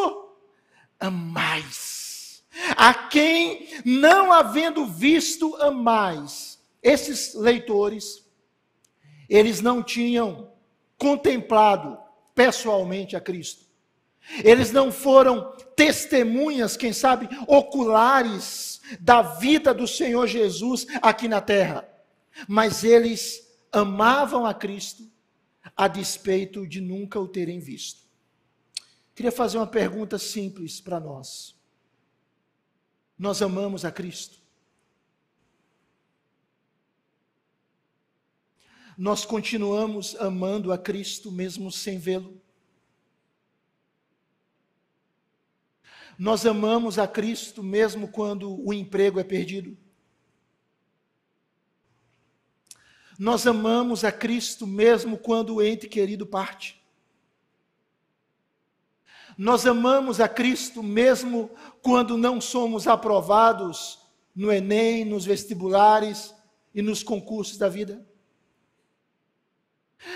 amais 1.00 1.96
a 2.76 2.94
quem, 2.94 3.68
não 3.84 4.32
havendo 4.32 4.86
visto, 4.86 5.56
amais. 5.58 6.60
Esses 6.82 7.34
leitores, 7.34 8.26
eles 9.30 9.60
não 9.60 9.84
tinham 9.84 10.52
contemplado 10.98 11.98
pessoalmente 12.34 13.16
a 13.16 13.22
Cristo. 13.22 13.65
Eles 14.44 14.72
não 14.72 14.92
foram 14.92 15.52
testemunhas, 15.76 16.76
quem 16.76 16.92
sabe, 16.92 17.30
oculares 17.48 18.82
da 19.00 19.22
vida 19.22 19.74
do 19.74 19.88
Senhor 19.88 20.28
Jesus 20.28 20.86
aqui 21.02 21.28
na 21.28 21.42
terra. 21.42 21.88
Mas 22.48 22.84
eles 22.84 23.46
amavam 23.72 24.46
a 24.46 24.54
Cristo 24.54 25.04
a 25.76 25.88
despeito 25.88 26.68
de 26.68 26.82
nunca 26.82 27.20
o 27.20 27.28
terem 27.28 27.60
visto. 27.60 28.06
Queria 29.14 29.32
fazer 29.32 29.58
uma 29.58 29.68
pergunta 29.68 30.18
simples 30.18 30.82
para 30.82 31.00
nós. 31.00 31.56
Nós 33.18 33.42
amamos 33.42 33.86
a 33.86 33.92
Cristo. 33.92 34.40
Nós 38.98 39.26
continuamos 39.26 40.16
amando 40.16 40.72
a 40.72 40.78
Cristo 40.78 41.32
mesmo 41.32 41.72
sem 41.72 41.98
vê-lo. 41.98 42.42
Nós 46.18 46.46
amamos 46.46 46.98
a 46.98 47.08
Cristo 47.08 47.62
mesmo 47.62 48.08
quando 48.08 48.66
o 48.66 48.74
emprego 48.74 49.20
é 49.20 49.24
perdido. 49.24 49.78
Nós 53.18 53.46
amamos 53.48 54.04
a 54.04 54.12
Cristo 54.12 54.68
mesmo 54.68 55.18
quando 55.18 55.56
o 55.56 55.62
ente 55.62 55.88
querido 55.88 56.26
parte. 56.26 56.82
Nós 59.38 59.66
amamos 59.66 60.22
a 60.22 60.30
Cristo 60.30 60.82
mesmo 60.82 61.50
quando 61.82 62.18
não 62.18 62.40
somos 62.40 62.88
aprovados 62.88 64.00
no 64.34 64.52
Enem, 64.52 65.04
nos 65.04 65.26
vestibulares 65.26 66.34
e 66.74 66.82
nos 66.82 67.04
concursos 67.04 67.58
da 67.58 67.68
vida. 67.68 68.06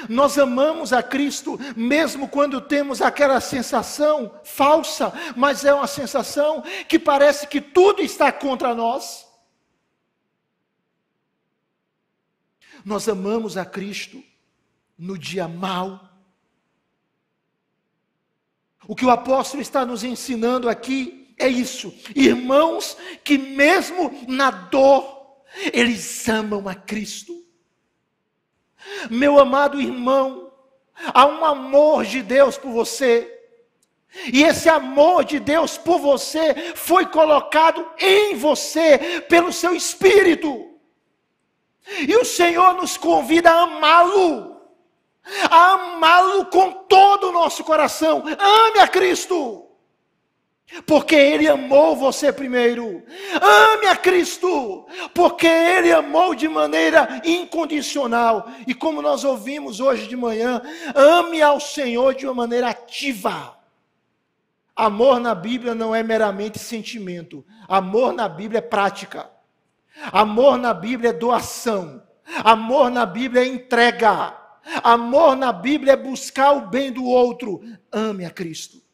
Nós 0.08 0.38
amamos 0.38 0.94
a 0.94 1.02
Cristo 1.04 1.60
mesmo 1.76 2.28
quando 2.28 2.62
temos 2.62 3.02
aquela 3.02 3.42
sensação 3.42 4.40
falsa, 4.44 5.12
mas 5.36 5.66
é 5.66 5.74
uma 5.74 5.88
sensação 5.88 6.64
que 6.88 6.98
parece 6.98 7.48
que 7.48 7.60
tudo 7.60 8.02
está 8.02 8.32
contra 8.32 8.74
nós. 8.74 9.28
Nós 12.86 13.10
amamos 13.10 13.58
a 13.58 13.66
Cristo 13.66 14.24
no 14.98 15.18
dia 15.18 15.48
mau, 15.48 16.10
o 18.90 18.96
que 18.96 19.06
o 19.06 19.12
apóstolo 19.12 19.62
está 19.62 19.86
nos 19.86 20.04
ensinando 20.04 20.68
aqui 20.68 21.36
é 21.38 21.48
isso. 21.48 21.94
Irmãos 22.16 22.98
que, 23.24 23.38
mesmo 23.38 24.26
na 24.28 24.50
dor, 24.50 25.44
eles 25.72 26.28
amam 26.28 26.68
a 26.68 26.74
Cristo. 26.74 27.32
Meu 29.10 29.40
amado 29.40 29.80
irmão, 29.80 30.52
há 31.14 31.26
um 31.26 31.46
amor 31.46 32.06
de 32.06 32.22
Deus 32.22 32.58
por 32.58 32.72
você. 32.72 33.36
E 34.34 34.44
esse 34.44 34.68
amor 34.68 35.24
de 35.24 35.40
Deus 35.40 35.78
por 35.78 36.00
você 36.00 36.74
foi 36.76 37.06
colocado 37.06 37.86
em 38.00 38.36
você 38.36 39.22
pelo 39.30 39.54
seu 39.54 39.76
espírito. 39.76 40.68
E 42.00 42.16
o 42.16 42.26
Senhor 42.26 42.74
nos 42.74 42.98
convida 42.98 43.52
a 43.52 43.62
amá-lo 43.64 44.60
a 45.50 45.74
amá-lo 45.74 46.46
com 46.46 46.72
todo 46.72 47.30
o 47.30 47.32
nosso 47.32 47.64
coração. 47.64 48.24
Ame 48.26 48.80
a 48.80 48.88
Cristo. 48.88 49.69
Porque 50.86 51.16
Ele 51.16 51.48
amou 51.48 51.96
você 51.96 52.32
primeiro. 52.32 53.04
Ame 53.42 53.88
a 53.88 53.96
Cristo. 53.96 54.86
Porque 55.14 55.48
Ele 55.48 55.92
amou 55.92 56.36
de 56.36 56.48
maneira 56.48 57.22
incondicional. 57.26 58.48
E 58.68 58.74
como 58.74 59.02
nós 59.02 59.24
ouvimos 59.24 59.80
hoje 59.80 60.08
de 60.08 60.16
manhã, 60.16 60.62
ame 60.94 61.42
ao 61.42 61.60
Senhor 61.60 62.14
de 62.14 62.26
uma 62.26 62.36
maneira 62.36 62.70
ativa. 62.70 63.58
Amor 64.76 65.20
na 65.20 65.36
Bíblia 65.36 65.76
não 65.76 65.94
é 65.94 66.04
meramente 66.04 66.60
sentimento. 66.60 67.46
Amor 67.68 68.14
na 68.14 68.30
Bíblia 68.30 68.60
é 68.60 68.62
prática. 68.62 69.30
Amor 70.12 70.58
na 70.58 70.74
Bíblia 70.74 71.10
é 71.10 71.14
doação. 71.14 72.02
Amor 72.44 72.90
na 72.92 73.06
Bíblia 73.06 73.42
é 73.42 73.48
entrega. 73.48 74.38
Amor 74.84 75.36
na 75.36 75.52
Bíblia 75.52 75.94
é 75.94 75.98
buscar 75.98 76.52
o 76.52 76.68
bem 76.68 76.92
do 76.92 77.04
outro. 77.04 77.60
Ame 77.92 78.24
a 78.24 78.30
Cristo. 78.30 78.89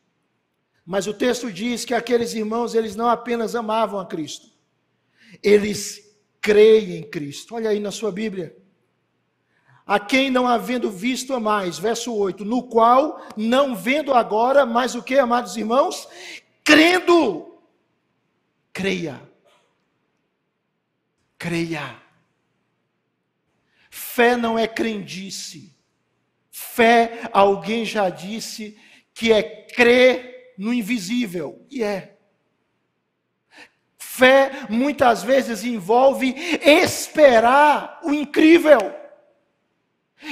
Mas 0.86 1.08
o 1.08 1.14
texto 1.14 1.52
diz 1.52 1.84
que 1.84 1.94
aqueles 1.94 2.34
irmãos, 2.34 2.76
eles 2.76 2.96
não 2.96 3.10
apenas 3.10 3.56
amavam 3.56 4.00
a 4.00 4.06
Cristo, 4.06 4.48
eles 5.42 6.16
creem 6.40 6.98
em 6.98 7.10
Cristo. 7.10 7.56
Olha 7.56 7.72
aí 7.72 7.80
na 7.80 7.92
sua 7.92 8.12
Bíblia. 8.12 8.56
A 9.86 10.00
quem 10.00 10.30
não 10.30 10.48
havendo 10.48 10.92
visto 10.92 11.34
a 11.34 11.40
mais, 11.40 11.78
verso 11.78 12.14
8, 12.14 12.46
no 12.46 12.64
qual 12.64 13.22
não 13.36 13.76
vendo 13.76 14.14
agora, 14.14 14.66
mas 14.66 14.96
o 14.96 15.02
que, 15.02 15.18
amados 15.18 15.58
irmãos? 15.58 16.08
Crendo. 16.64 17.60
Creia. 18.72 19.22
Creia. 21.38 22.02
Fé 23.90 24.36
não 24.36 24.58
é 24.58 24.68
crendice. 24.68 25.76
Fé, 26.52 27.30
alguém 27.32 27.86
já 27.86 28.10
disse, 28.10 28.78
que 29.14 29.32
é 29.32 29.44
crer 29.44 30.35
no 30.58 30.74
invisível. 30.74 31.66
E 31.70 31.84
é. 31.84 32.18
Fé 33.98 34.68
muitas 34.70 35.24
vezes 35.24 35.64
envolve 35.64 36.34
esperar 36.64 38.00
o 38.04 38.14
incrível. 38.14 38.80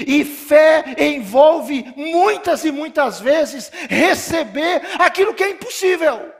E 0.07 0.23
fé 0.23 0.95
envolve 0.97 1.83
muitas 1.95 2.63
e 2.63 2.71
muitas 2.71 3.19
vezes 3.19 3.69
receber 3.89 4.81
aquilo 4.99 5.33
que 5.33 5.43
é 5.43 5.51
impossível. 5.51 6.33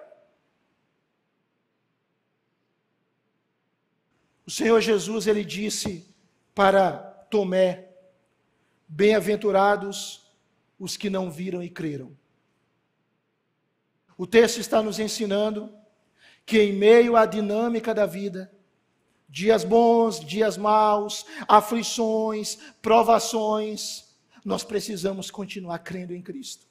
O 4.46 4.52
Senhor 4.52 4.80
Jesus 4.82 5.28
ele 5.28 5.44
disse 5.44 6.06
para 6.56 6.98
Tomé: 7.30 7.90
Bem-aventurados 8.88 10.22
os 10.80 10.98
que 10.98 11.10
não 11.10 11.32
viram 11.32 11.62
e 11.62 11.70
creram. 11.70 12.18
O 14.24 14.26
texto 14.26 14.61
está 14.61 14.82
nos 14.82 14.99
ensinando 14.99 15.69
que, 16.45 16.57
em 16.57 16.71
meio 16.71 17.17
à 17.17 17.26
dinâmica 17.26 17.93
da 17.93 18.05
vida, 18.05 18.49
dias 19.28 19.65
bons, 19.65 20.21
dias 20.21 20.55
maus, 20.55 21.26
aflições, 21.45 22.57
provações, 22.82 24.15
nós 24.45 24.63
precisamos 24.63 25.30
continuar 25.30 25.80
crendo 25.80 26.15
em 26.15 26.21
Cristo. 26.21 26.65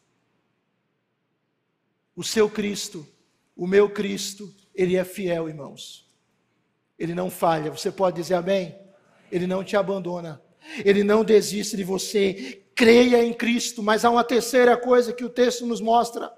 O 2.17 2.25
seu 2.25 2.49
Cristo, 2.49 3.07
o 3.55 3.67
meu 3.67 3.91
Cristo, 3.91 4.51
ele 4.75 4.97
é 4.97 5.05
fiel, 5.05 5.47
irmãos. 5.47 6.11
Ele 6.99 7.15
não 7.15 7.31
falha. 7.31 7.71
Você 7.71 7.93
pode 7.93 8.17
dizer 8.17 8.33
amém? 8.33 8.75
Ele 9.31 9.47
não 9.47 9.63
te 9.63 9.77
abandona. 9.77 10.41
Ele 10.83 11.05
não 11.05 11.23
desiste 11.23 11.77
de 11.77 11.85
você. 11.85 12.65
Creia 12.75 13.23
em 13.23 13.35
Cristo. 13.35 13.83
Mas 13.83 14.07
há 14.07 14.11
uma 14.11 14.25
terceira 14.25 14.75
coisa 14.75 15.13
que 15.13 15.23
o 15.23 15.29
texto 15.29 15.67
nos 15.67 15.83
mostra. 15.83 16.33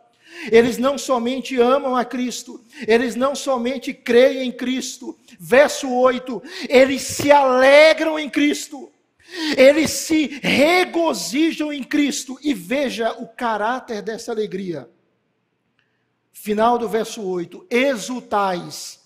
Eles 0.51 0.79
não 0.79 0.99
somente 0.99 1.61
amam 1.61 1.97
a 1.97 2.05
Cristo, 2.05 2.63
eles 2.87 3.15
não 3.15 3.35
somente 3.35 3.93
creem 3.93 4.49
em 4.49 4.53
Cristo. 4.53 5.19
Verso 5.39 5.91
8: 5.93 6.43
eles 6.69 7.03
se 7.03 7.31
alegram 7.31 8.19
em 8.19 8.29
Cristo, 8.29 8.91
eles 9.57 9.91
se 9.91 10.39
regozijam 10.43 11.73
em 11.73 11.83
Cristo. 11.83 12.39
E 12.43 12.53
veja 12.53 13.13
o 13.13 13.29
caráter 13.29 14.03
dessa 14.03 14.33
alegria. 14.33 14.89
Final 16.33 16.79
do 16.79 16.89
verso 16.89 17.23
8: 17.23 17.67
exultais 17.71 19.01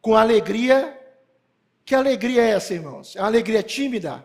com 0.00 0.16
alegria. 0.16 0.98
Que 1.84 1.94
alegria 1.94 2.42
é 2.42 2.50
essa, 2.50 2.74
irmãos? 2.74 3.16
É 3.16 3.20
uma 3.20 3.26
alegria 3.26 3.62
tímida? 3.62 4.24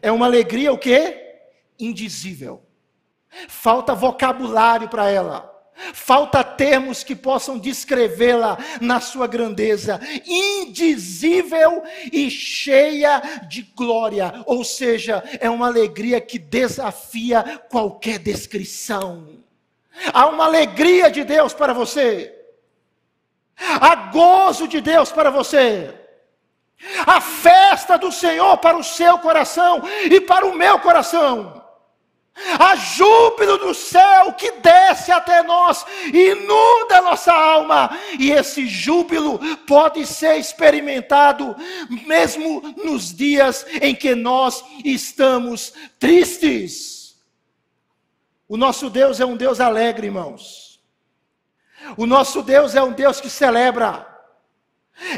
É 0.00 0.12
uma 0.12 0.26
alegria 0.26 0.72
o 0.72 0.78
quê? 0.78 1.40
Indizível. 1.78 2.62
Falta 3.48 3.94
vocabulário 3.94 4.88
para 4.88 5.10
ela. 5.10 5.51
Falta 5.74 6.44
termos 6.44 7.02
que 7.02 7.16
possam 7.16 7.58
descrevê-la 7.58 8.58
na 8.80 9.00
sua 9.00 9.26
grandeza, 9.26 10.00
indizível 10.26 11.82
e 12.12 12.30
cheia 12.30 13.20
de 13.48 13.62
glória, 13.74 14.42
ou 14.46 14.64
seja, 14.64 15.22
é 15.40 15.48
uma 15.50 15.66
alegria 15.66 16.20
que 16.20 16.38
desafia 16.38 17.62
qualquer 17.70 18.18
descrição. 18.18 19.42
Há 20.12 20.26
uma 20.26 20.44
alegria 20.44 21.10
de 21.10 21.24
Deus 21.24 21.52
para 21.52 21.72
você, 21.72 22.32
há 23.56 23.94
gozo 24.10 24.68
de 24.68 24.80
Deus 24.80 25.10
para 25.10 25.30
você, 25.30 25.92
a 27.06 27.20
festa 27.20 27.96
do 27.96 28.12
Senhor 28.12 28.58
para 28.58 28.76
o 28.76 28.84
seu 28.84 29.18
coração 29.18 29.82
e 30.04 30.20
para 30.20 30.46
o 30.46 30.54
meu 30.54 30.78
coração. 30.80 31.61
Há 32.34 32.76
júbilo 32.76 33.58
do 33.58 33.74
céu 33.74 34.32
que 34.32 34.52
desce 34.52 35.12
até 35.12 35.42
nós, 35.42 35.84
inunda 36.06 36.98
a 36.98 37.02
nossa 37.02 37.32
alma, 37.32 37.90
e 38.18 38.30
esse 38.30 38.66
júbilo 38.66 39.38
pode 39.66 40.06
ser 40.06 40.38
experimentado 40.38 41.54
mesmo 42.06 42.62
nos 42.82 43.14
dias 43.14 43.66
em 43.80 43.94
que 43.94 44.14
nós 44.14 44.64
estamos 44.84 45.74
tristes. 45.98 47.16
O 48.48 48.56
nosso 48.56 48.88
Deus 48.88 49.20
é 49.20 49.26
um 49.26 49.36
Deus 49.36 49.60
alegre, 49.60 50.06
irmãos. 50.06 50.80
O 51.96 52.06
nosso 52.06 52.42
Deus 52.42 52.74
é 52.74 52.82
um 52.82 52.92
Deus 52.92 53.20
que 53.20 53.28
celebra. 53.28 54.11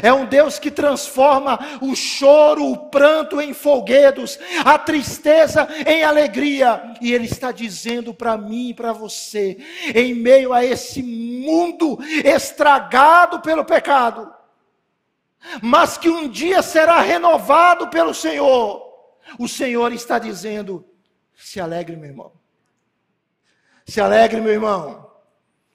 É 0.01 0.11
um 0.11 0.25
Deus 0.25 0.57
que 0.59 0.71
transforma 0.71 1.59
o 1.81 1.95
choro, 1.95 2.71
o 2.71 2.89
pranto 2.89 3.39
em 3.39 3.53
folguedos, 3.53 4.39
a 4.63 4.77
tristeza 4.77 5.67
em 5.85 6.03
alegria. 6.03 6.95
E 7.01 7.13
Ele 7.13 7.25
está 7.25 7.51
dizendo 7.51 8.13
para 8.13 8.37
mim 8.37 8.69
e 8.69 8.73
para 8.73 8.91
você, 8.91 9.57
em 9.93 10.13
meio 10.13 10.53
a 10.53 10.63
esse 10.63 11.01
mundo 11.03 11.97
estragado 12.23 13.41
pelo 13.41 13.65
pecado, 13.65 14.33
mas 15.61 15.97
que 15.97 16.09
um 16.09 16.27
dia 16.27 16.61
será 16.61 17.01
renovado 17.01 17.89
pelo 17.89 18.13
Senhor, 18.13 18.83
o 19.37 19.47
Senhor 19.47 19.91
está 19.93 20.17
dizendo: 20.17 20.85
se 21.35 21.59
alegre, 21.59 21.95
meu 21.95 22.09
irmão. 22.09 22.31
Se 23.85 24.01
alegre, 24.01 24.41
meu 24.41 24.51
irmão. 24.51 25.04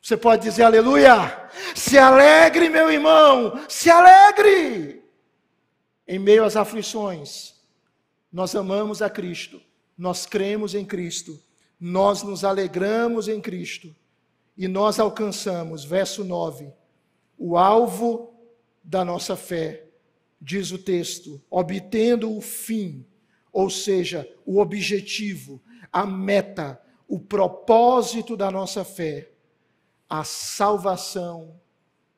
Você 0.01 0.17
pode 0.17 0.43
dizer 0.43 0.63
aleluia. 0.63 1.51
Se 1.75 1.99
alegre, 1.99 2.69
meu 2.69 2.91
irmão, 2.91 3.61
se 3.69 3.91
alegre. 3.91 5.05
Em 6.09 6.19
meio 6.19 6.45
às 6.45 6.57
aflições, 6.57 7.55
nós 8.33 8.55
amamos 8.55 9.03
a 9.03 9.11
Cristo, 9.11 9.61
nós 9.97 10.27
cremos 10.27 10.75
em 10.75 10.85
Cristo, 10.85 11.41
nós 11.79 12.23
nos 12.23 12.45
alegramos 12.45 13.29
em 13.29 13.41
Cristo 13.41 13.95
e 14.57 14.67
nós 14.67 14.99
alcançamos, 14.99 15.85
verso 15.85 16.25
9, 16.25 16.73
o 17.39 17.57
alvo 17.57 18.35
da 18.83 19.05
nossa 19.05 19.37
fé, 19.37 19.85
diz 20.41 20.73
o 20.73 20.79
texto, 20.79 21.41
obtendo 21.49 22.37
o 22.37 22.41
fim, 22.41 23.07
ou 23.53 23.71
seja, 23.71 24.29
o 24.45 24.59
objetivo, 24.59 25.63
a 25.93 26.05
meta, 26.05 26.81
o 27.07 27.21
propósito 27.21 28.37
da 28.37 28.51
nossa 28.51 28.85
fé 28.85 29.31
a 30.11 30.25
salvação 30.25 31.61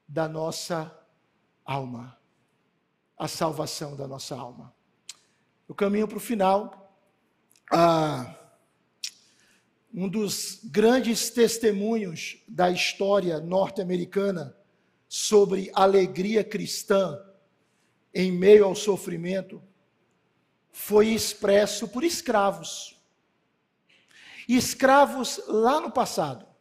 da 0.09 0.27
nossa 0.27 0.99
alma. 1.63 2.19
A 3.19 3.29
salvação 3.29 3.95
da 3.95 4.09
nossa 4.09 4.35
alma. 4.35 4.75
O 5.69 5.75
caminho 5.75 6.09
para 6.09 6.17
o 6.17 6.21
final. 6.21 6.97
Ah, 7.71 8.35
um 9.93 10.09
dos 10.09 10.61
grandes 10.65 11.29
testemunhos 11.29 12.43
da 12.49 12.71
história 12.71 13.39
norte-americana 13.41 14.57
sobre 15.07 15.71
alegria 15.75 16.43
cristã 16.43 17.23
em 18.15 18.33
meio 18.33 18.65
ao 18.65 18.75
sofrimento 18.75 19.63
foi 20.71 21.09
expresso 21.09 21.87
por 21.89 22.03
escravos. 22.03 22.99
Escravos 24.49 25.43
lá 25.47 25.79
no 25.79 25.91
passado. 25.91 26.52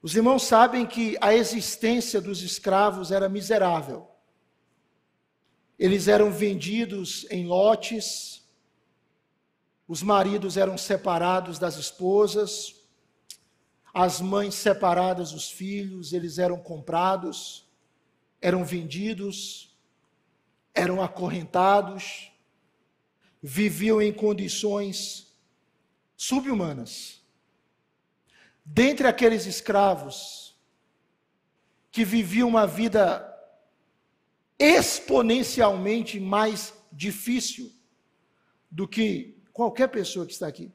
Os 0.00 0.14
irmãos 0.14 0.44
sabem 0.44 0.86
que 0.86 1.16
a 1.20 1.34
existência 1.34 2.20
dos 2.20 2.42
escravos 2.42 3.10
era 3.10 3.28
miserável. 3.28 4.06
Eles 5.76 6.06
eram 6.06 6.30
vendidos 6.30 7.26
em 7.30 7.46
lotes, 7.46 8.46
os 9.86 10.02
maridos 10.02 10.56
eram 10.56 10.78
separados 10.78 11.58
das 11.58 11.76
esposas, 11.76 12.76
as 13.92 14.20
mães 14.20 14.54
separadas 14.54 15.32
dos 15.32 15.50
filhos, 15.50 16.12
eles 16.12 16.38
eram 16.38 16.58
comprados, 16.58 17.66
eram 18.40 18.64
vendidos, 18.64 19.76
eram 20.74 21.02
acorrentados, 21.02 22.30
viviam 23.42 24.00
em 24.00 24.12
condições 24.12 25.32
subhumanas 26.16 27.17
dentre 28.70 29.08
aqueles 29.08 29.46
escravos 29.46 30.54
que 31.90 32.04
viviam 32.04 32.48
uma 32.48 32.66
vida 32.66 33.24
exponencialmente 34.58 36.20
mais 36.20 36.74
difícil 36.92 37.72
do 38.70 38.86
que 38.86 39.42
qualquer 39.52 39.88
pessoa 39.88 40.26
que 40.26 40.32
está 40.32 40.46
aqui, 40.46 40.70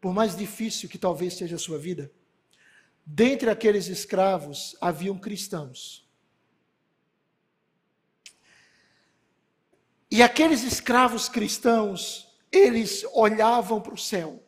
por 0.00 0.12
mais 0.12 0.36
difícil 0.36 0.88
que 0.88 0.98
talvez 0.98 1.34
seja 1.34 1.56
a 1.56 1.58
sua 1.58 1.78
vida, 1.78 2.12
dentre 3.06 3.48
aqueles 3.48 3.86
escravos 3.86 4.76
haviam 4.80 5.18
cristãos. 5.18 6.06
E 10.10 10.22
aqueles 10.22 10.62
escravos 10.62 11.26
cristãos, 11.26 12.28
eles 12.50 13.02
olhavam 13.14 13.80
para 13.80 13.94
o 13.94 13.98
céu 13.98 14.42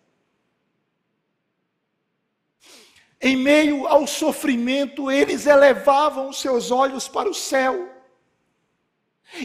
Em 3.27 3.39
meio 3.39 3.87
ao 3.87 4.07
sofrimento, 4.07 5.11
eles 5.11 5.47
elevavam 5.47 6.31
seus 6.31 6.71
olhos 6.71 7.09
para 7.09 7.27
o 7.27 7.33
céu. 7.33 7.91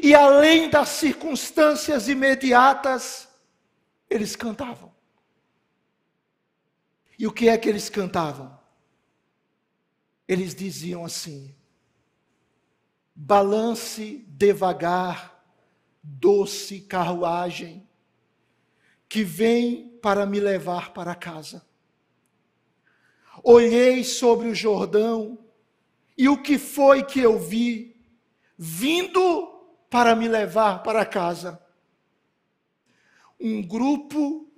E 0.04 0.14
além 0.14 0.70
das 0.70 0.90
circunstâncias 0.90 2.10
imediatas, 2.10 3.30
eles 4.10 4.36
cantavam. 4.36 4.94
E 7.18 7.26
o 7.26 7.32
que 7.32 7.48
é 7.48 7.58
que 7.58 7.70
eles 7.70 7.90
cantavam? 7.90 8.60
Eles 10.28 10.54
diziam 10.54 11.06
assim: 11.06 11.56
balance 13.16 14.26
devagar, 14.28 15.42
doce 16.04 16.82
carruagem, 16.82 17.88
que 19.08 19.24
vem 19.24 19.98
para 20.02 20.26
me 20.26 20.42
levar 20.42 20.92
para 20.92 21.16
casa. 21.16 21.69
Olhei 23.44 24.04
sobre 24.04 24.50
o 24.50 24.56
Jordão, 24.56 25.38
e 26.18 26.28
o 26.28 26.42
que 26.42 26.58
foi 26.58 27.04
que 27.04 27.20
eu 27.20 27.40
vi? 27.40 27.96
Vindo 28.58 29.48
para 29.90 30.16
me 30.16 30.28
levar 30.28 30.84
para 30.84 31.06
casa. 31.06 31.64
Um 33.40 33.66
grupo 33.66 34.52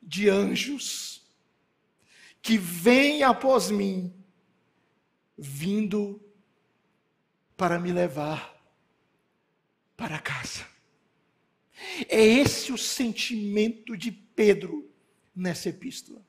de 0.00 0.28
anjos 0.28 1.22
que 2.40 2.56
vem 2.56 3.22
após 3.22 3.70
mim, 3.70 4.14
vindo 5.36 6.20
para 7.56 7.78
me 7.78 7.92
levar 7.92 8.52
para 9.96 10.18
casa. 10.18 10.66
É 12.08 12.24
esse 12.24 12.72
o 12.72 12.78
sentimento 12.78 13.96
de 13.96 14.12
Pedro 14.12 14.88
nessa 15.34 15.68
epístola. 15.68 16.24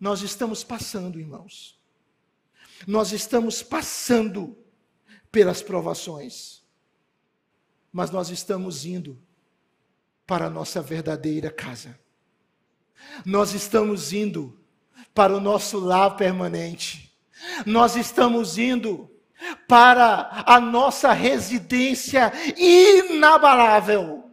Nós 0.00 0.22
estamos 0.22 0.62
passando, 0.62 1.18
irmãos. 1.18 1.78
Nós 2.86 3.12
estamos 3.12 3.62
passando 3.62 4.56
pelas 5.30 5.62
provações. 5.62 6.62
Mas 7.92 8.10
nós 8.10 8.30
estamos 8.30 8.84
indo 8.84 9.18
para 10.26 10.46
a 10.46 10.50
nossa 10.50 10.80
verdadeira 10.80 11.50
casa. 11.50 11.98
Nós 13.24 13.54
estamos 13.54 14.12
indo 14.12 14.58
para 15.14 15.36
o 15.36 15.40
nosso 15.40 15.78
lar 15.80 16.16
permanente. 16.16 17.12
Nós 17.66 17.96
estamos 17.96 18.58
indo 18.58 19.10
para 19.66 20.44
a 20.46 20.60
nossa 20.60 21.12
residência 21.12 22.32
inabalável. 22.56 24.30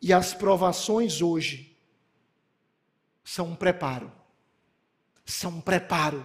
E 0.00 0.12
as 0.12 0.34
provações 0.34 1.22
hoje 1.22 1.76
são 3.24 3.48
um 3.48 3.56
preparo 3.56 4.17
são 5.32 5.50
um 5.52 5.60
preparo 5.60 6.24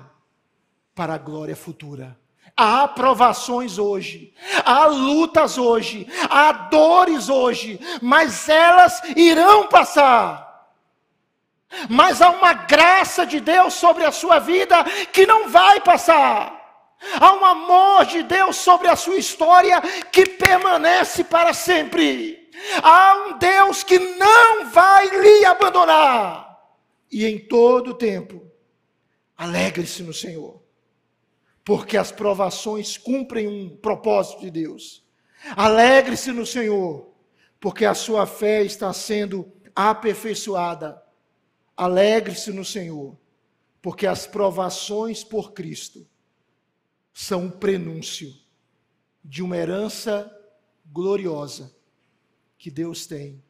para 0.95 1.15
a 1.15 1.17
glória 1.17 1.55
futura. 1.55 2.17
Há 2.55 2.87
provações 2.87 3.77
hoje, 3.77 4.33
há 4.63 4.85
lutas 4.85 5.57
hoje, 5.57 6.07
há 6.29 6.51
dores 6.51 7.27
hoje, 7.27 7.79
mas 8.01 8.47
elas 8.47 9.01
irão 9.15 9.67
passar. 9.67 10.69
Mas 11.89 12.21
há 12.21 12.29
uma 12.29 12.53
graça 12.53 13.25
de 13.25 13.39
Deus 13.39 13.73
sobre 13.73 14.05
a 14.05 14.11
sua 14.11 14.39
vida 14.39 14.83
que 15.11 15.25
não 15.25 15.49
vai 15.49 15.81
passar. 15.81 16.61
Há 17.19 17.33
um 17.33 17.43
amor 17.43 18.05
de 18.05 18.23
Deus 18.23 18.55
sobre 18.57 18.87
a 18.87 18.95
sua 18.95 19.17
história 19.17 19.81
que 20.11 20.25
permanece 20.25 21.23
para 21.23 21.53
sempre. 21.53 22.49
Há 22.81 23.25
um 23.25 23.37
Deus 23.37 23.83
que 23.83 23.97
não 23.97 24.65
vai 24.67 25.07
lhe 25.07 25.43
abandonar. 25.43 26.57
E 27.11 27.25
em 27.25 27.39
todo 27.39 27.95
tempo, 27.95 28.52
alegre-se 29.43 30.01
no 30.03 30.13
Senhor, 30.13 30.63
porque 31.65 31.97
as 31.97 32.13
provações 32.13 32.97
cumprem 32.97 33.45
um 33.45 33.75
propósito 33.75 34.41
de 34.41 34.49
Deus. 34.49 35.03
Alegre-se 35.55 36.31
no 36.31 36.45
Senhor, 36.45 37.13
porque 37.59 37.83
a 37.83 37.93
sua 37.93 38.25
fé 38.25 38.63
está 38.63 38.93
sendo 38.93 39.51
aperfeiçoada. 39.75 41.01
Alegre-se 41.75 42.53
no 42.53 42.63
Senhor, 42.63 43.17
porque 43.81 44.07
as 44.07 44.25
provações 44.25 45.25
por 45.25 45.51
Cristo 45.51 46.07
são 47.13 47.45
um 47.45 47.51
prenúncio 47.51 48.33
de 49.21 49.43
uma 49.43 49.57
herança 49.57 50.31
gloriosa 50.85 51.75
que 52.57 52.71
Deus 52.71 53.05
tem 53.05 53.43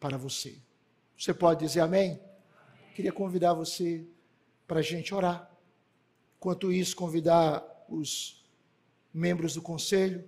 para 0.00 0.16
você. 0.16 0.58
Você 1.16 1.32
pode 1.32 1.64
dizer 1.64 1.80
amém? 1.80 2.20
Queria 2.96 3.12
convidar 3.12 3.54
você 3.54 4.04
para 4.72 4.80
a 4.80 4.82
gente 4.82 5.14
orar. 5.14 5.54
Enquanto 6.38 6.72
isso, 6.72 6.96
convidar 6.96 7.62
os 7.90 8.42
membros 9.12 9.52
do 9.52 9.60
conselho 9.60 10.26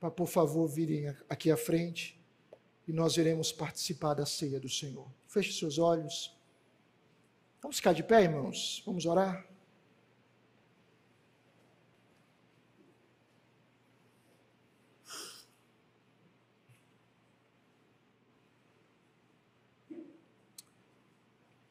para, 0.00 0.10
por 0.10 0.26
favor, 0.26 0.66
virem 0.66 1.14
aqui 1.28 1.48
à 1.48 1.56
frente 1.56 2.20
e 2.88 2.92
nós 2.92 3.16
iremos 3.16 3.52
participar 3.52 4.14
da 4.14 4.26
ceia 4.26 4.58
do 4.58 4.68
Senhor. 4.68 5.08
Feche 5.28 5.52
seus 5.52 5.78
olhos. 5.78 6.36
Vamos 7.62 7.76
ficar 7.76 7.92
de 7.92 8.02
pé, 8.02 8.24
irmãos? 8.24 8.82
Vamos 8.84 9.06
orar? 9.06 9.48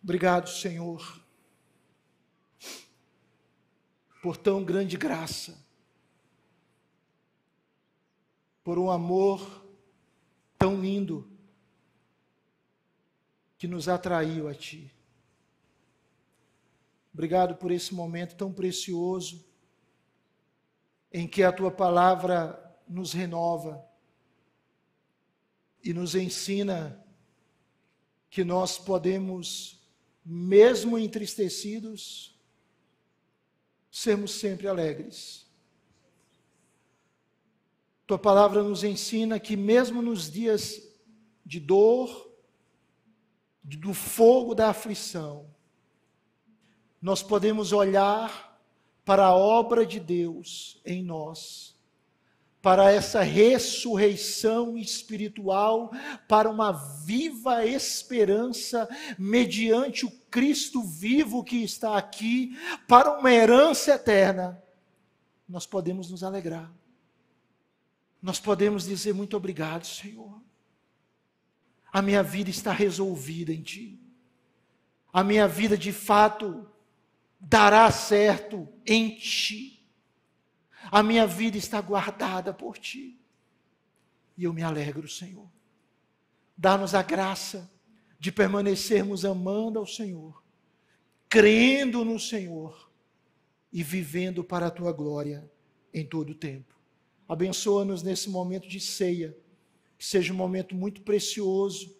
Obrigado, 0.02 0.50
Senhor, 0.50 1.23
por 4.24 4.38
tão 4.38 4.64
grande 4.64 4.96
graça, 4.96 5.62
por 8.64 8.80
um 8.80 8.90
amor 8.90 9.66
tão 10.58 10.80
lindo 10.80 11.30
que 13.58 13.68
nos 13.68 13.90
atraiu 13.90 14.48
a 14.48 14.56
Ti. 14.56 14.90
Obrigado 17.14 17.56
por 17.56 17.70
esse 17.70 17.94
momento 17.94 18.38
tão 18.38 18.50
precioso 18.54 19.46
em 21.12 21.28
que 21.28 21.44
a 21.44 21.52
Tua 21.52 21.70
palavra 21.70 22.80
nos 22.88 23.12
renova 23.12 23.86
e 25.84 25.94
nos 25.94 26.16
ensina 26.16 27.06
que 28.30 28.46
nós 28.46 28.78
podemos 28.78 29.86
mesmo 30.24 30.98
entristecidos, 30.98 32.33
sermos 33.94 34.32
sempre 34.32 34.68
alegres. 34.68 35.46
Tua 38.08 38.18
palavra 38.18 38.64
nos 38.64 38.84
ensina 38.84 39.40
que, 39.40 39.56
mesmo 39.56 40.02
nos 40.02 40.32
dias 40.32 40.82
de 41.46 41.60
dor, 41.60 42.34
do 43.64 43.94
fogo 43.94 44.56
da 44.56 44.72
aflição, 44.72 45.46
nós 47.00 47.22
podemos 47.22 47.72
olhar 47.72 48.60
para 49.06 49.28
a 49.28 49.36
obra 49.36 49.86
de 49.86 50.00
Deus 50.00 50.82
em 50.84 51.04
nós 51.04 51.74
para 52.64 52.90
essa 52.90 53.22
ressurreição 53.22 54.78
espiritual, 54.78 55.92
para 56.30 56.50
uma 56.50 56.72
viva 56.72 57.66
esperança 57.66 58.88
mediante 59.20 60.06
o 60.06 60.23
Cristo 60.34 60.82
vivo 60.82 61.44
que 61.44 61.58
está 61.64 61.96
aqui, 61.96 62.58
para 62.88 63.20
uma 63.20 63.32
herança 63.32 63.92
eterna, 63.92 64.60
nós 65.48 65.68
podemos 65.68 66.10
nos 66.10 66.24
alegrar. 66.24 66.74
Nós 68.20 68.40
podemos 68.40 68.86
dizer 68.86 69.14
muito 69.14 69.38
obrigado, 69.38 69.86
Senhor. 69.86 70.42
A 71.92 72.02
minha 72.02 72.24
vida 72.24 72.50
está 72.50 72.72
resolvida 72.72 73.54
em 73.54 73.62
Ti. 73.62 74.00
A 75.12 75.24
minha 75.24 75.48
vida 75.48 75.78
de 75.78 75.94
fato 75.94 76.68
dará 77.40 77.92
certo 77.92 78.68
em 78.86 79.16
Ti 79.16 79.74
a 80.92 81.02
minha 81.02 81.26
vida 81.26 81.58
está 81.58 81.80
guardada 81.82 82.54
por 82.54 82.78
ti. 82.78 83.20
E 84.38 84.44
eu 84.44 84.54
me 84.54 84.64
alegro, 84.64 85.08
Senhor. 85.08 85.50
Dá-nos 86.58 86.94
a 86.96 87.02
graça 87.02 87.72
de 88.24 88.32
permanecermos 88.32 89.26
amando 89.26 89.78
ao 89.78 89.86
Senhor, 89.86 90.42
crendo 91.28 92.06
no 92.06 92.18
Senhor 92.18 92.90
e 93.70 93.84
vivendo 93.84 94.46
para 94.46 94.68
a 94.68 94.72
tua 94.72 94.94
glória 94.94 95.52
em 95.94 96.06
todo 96.06 96.30
o 96.30 96.34
tempo. 96.34 96.74
Abençoa-nos 97.28 98.02
nesse 98.02 98.30
momento 98.30 98.66
de 98.66 98.80
ceia, 98.80 99.38
que 99.98 100.06
seja 100.06 100.32
um 100.32 100.38
momento 100.38 100.74
muito 100.74 101.02
precioso 101.02 101.94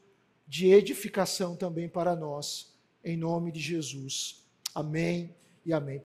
de 0.48 0.68
edificação 0.68 1.58
também 1.58 1.90
para 1.90 2.16
nós, 2.16 2.74
em 3.04 3.18
nome 3.18 3.52
de 3.52 3.60
Jesus. 3.60 4.48
Amém 4.74 5.36
e 5.66 5.74
amém. 5.74 6.02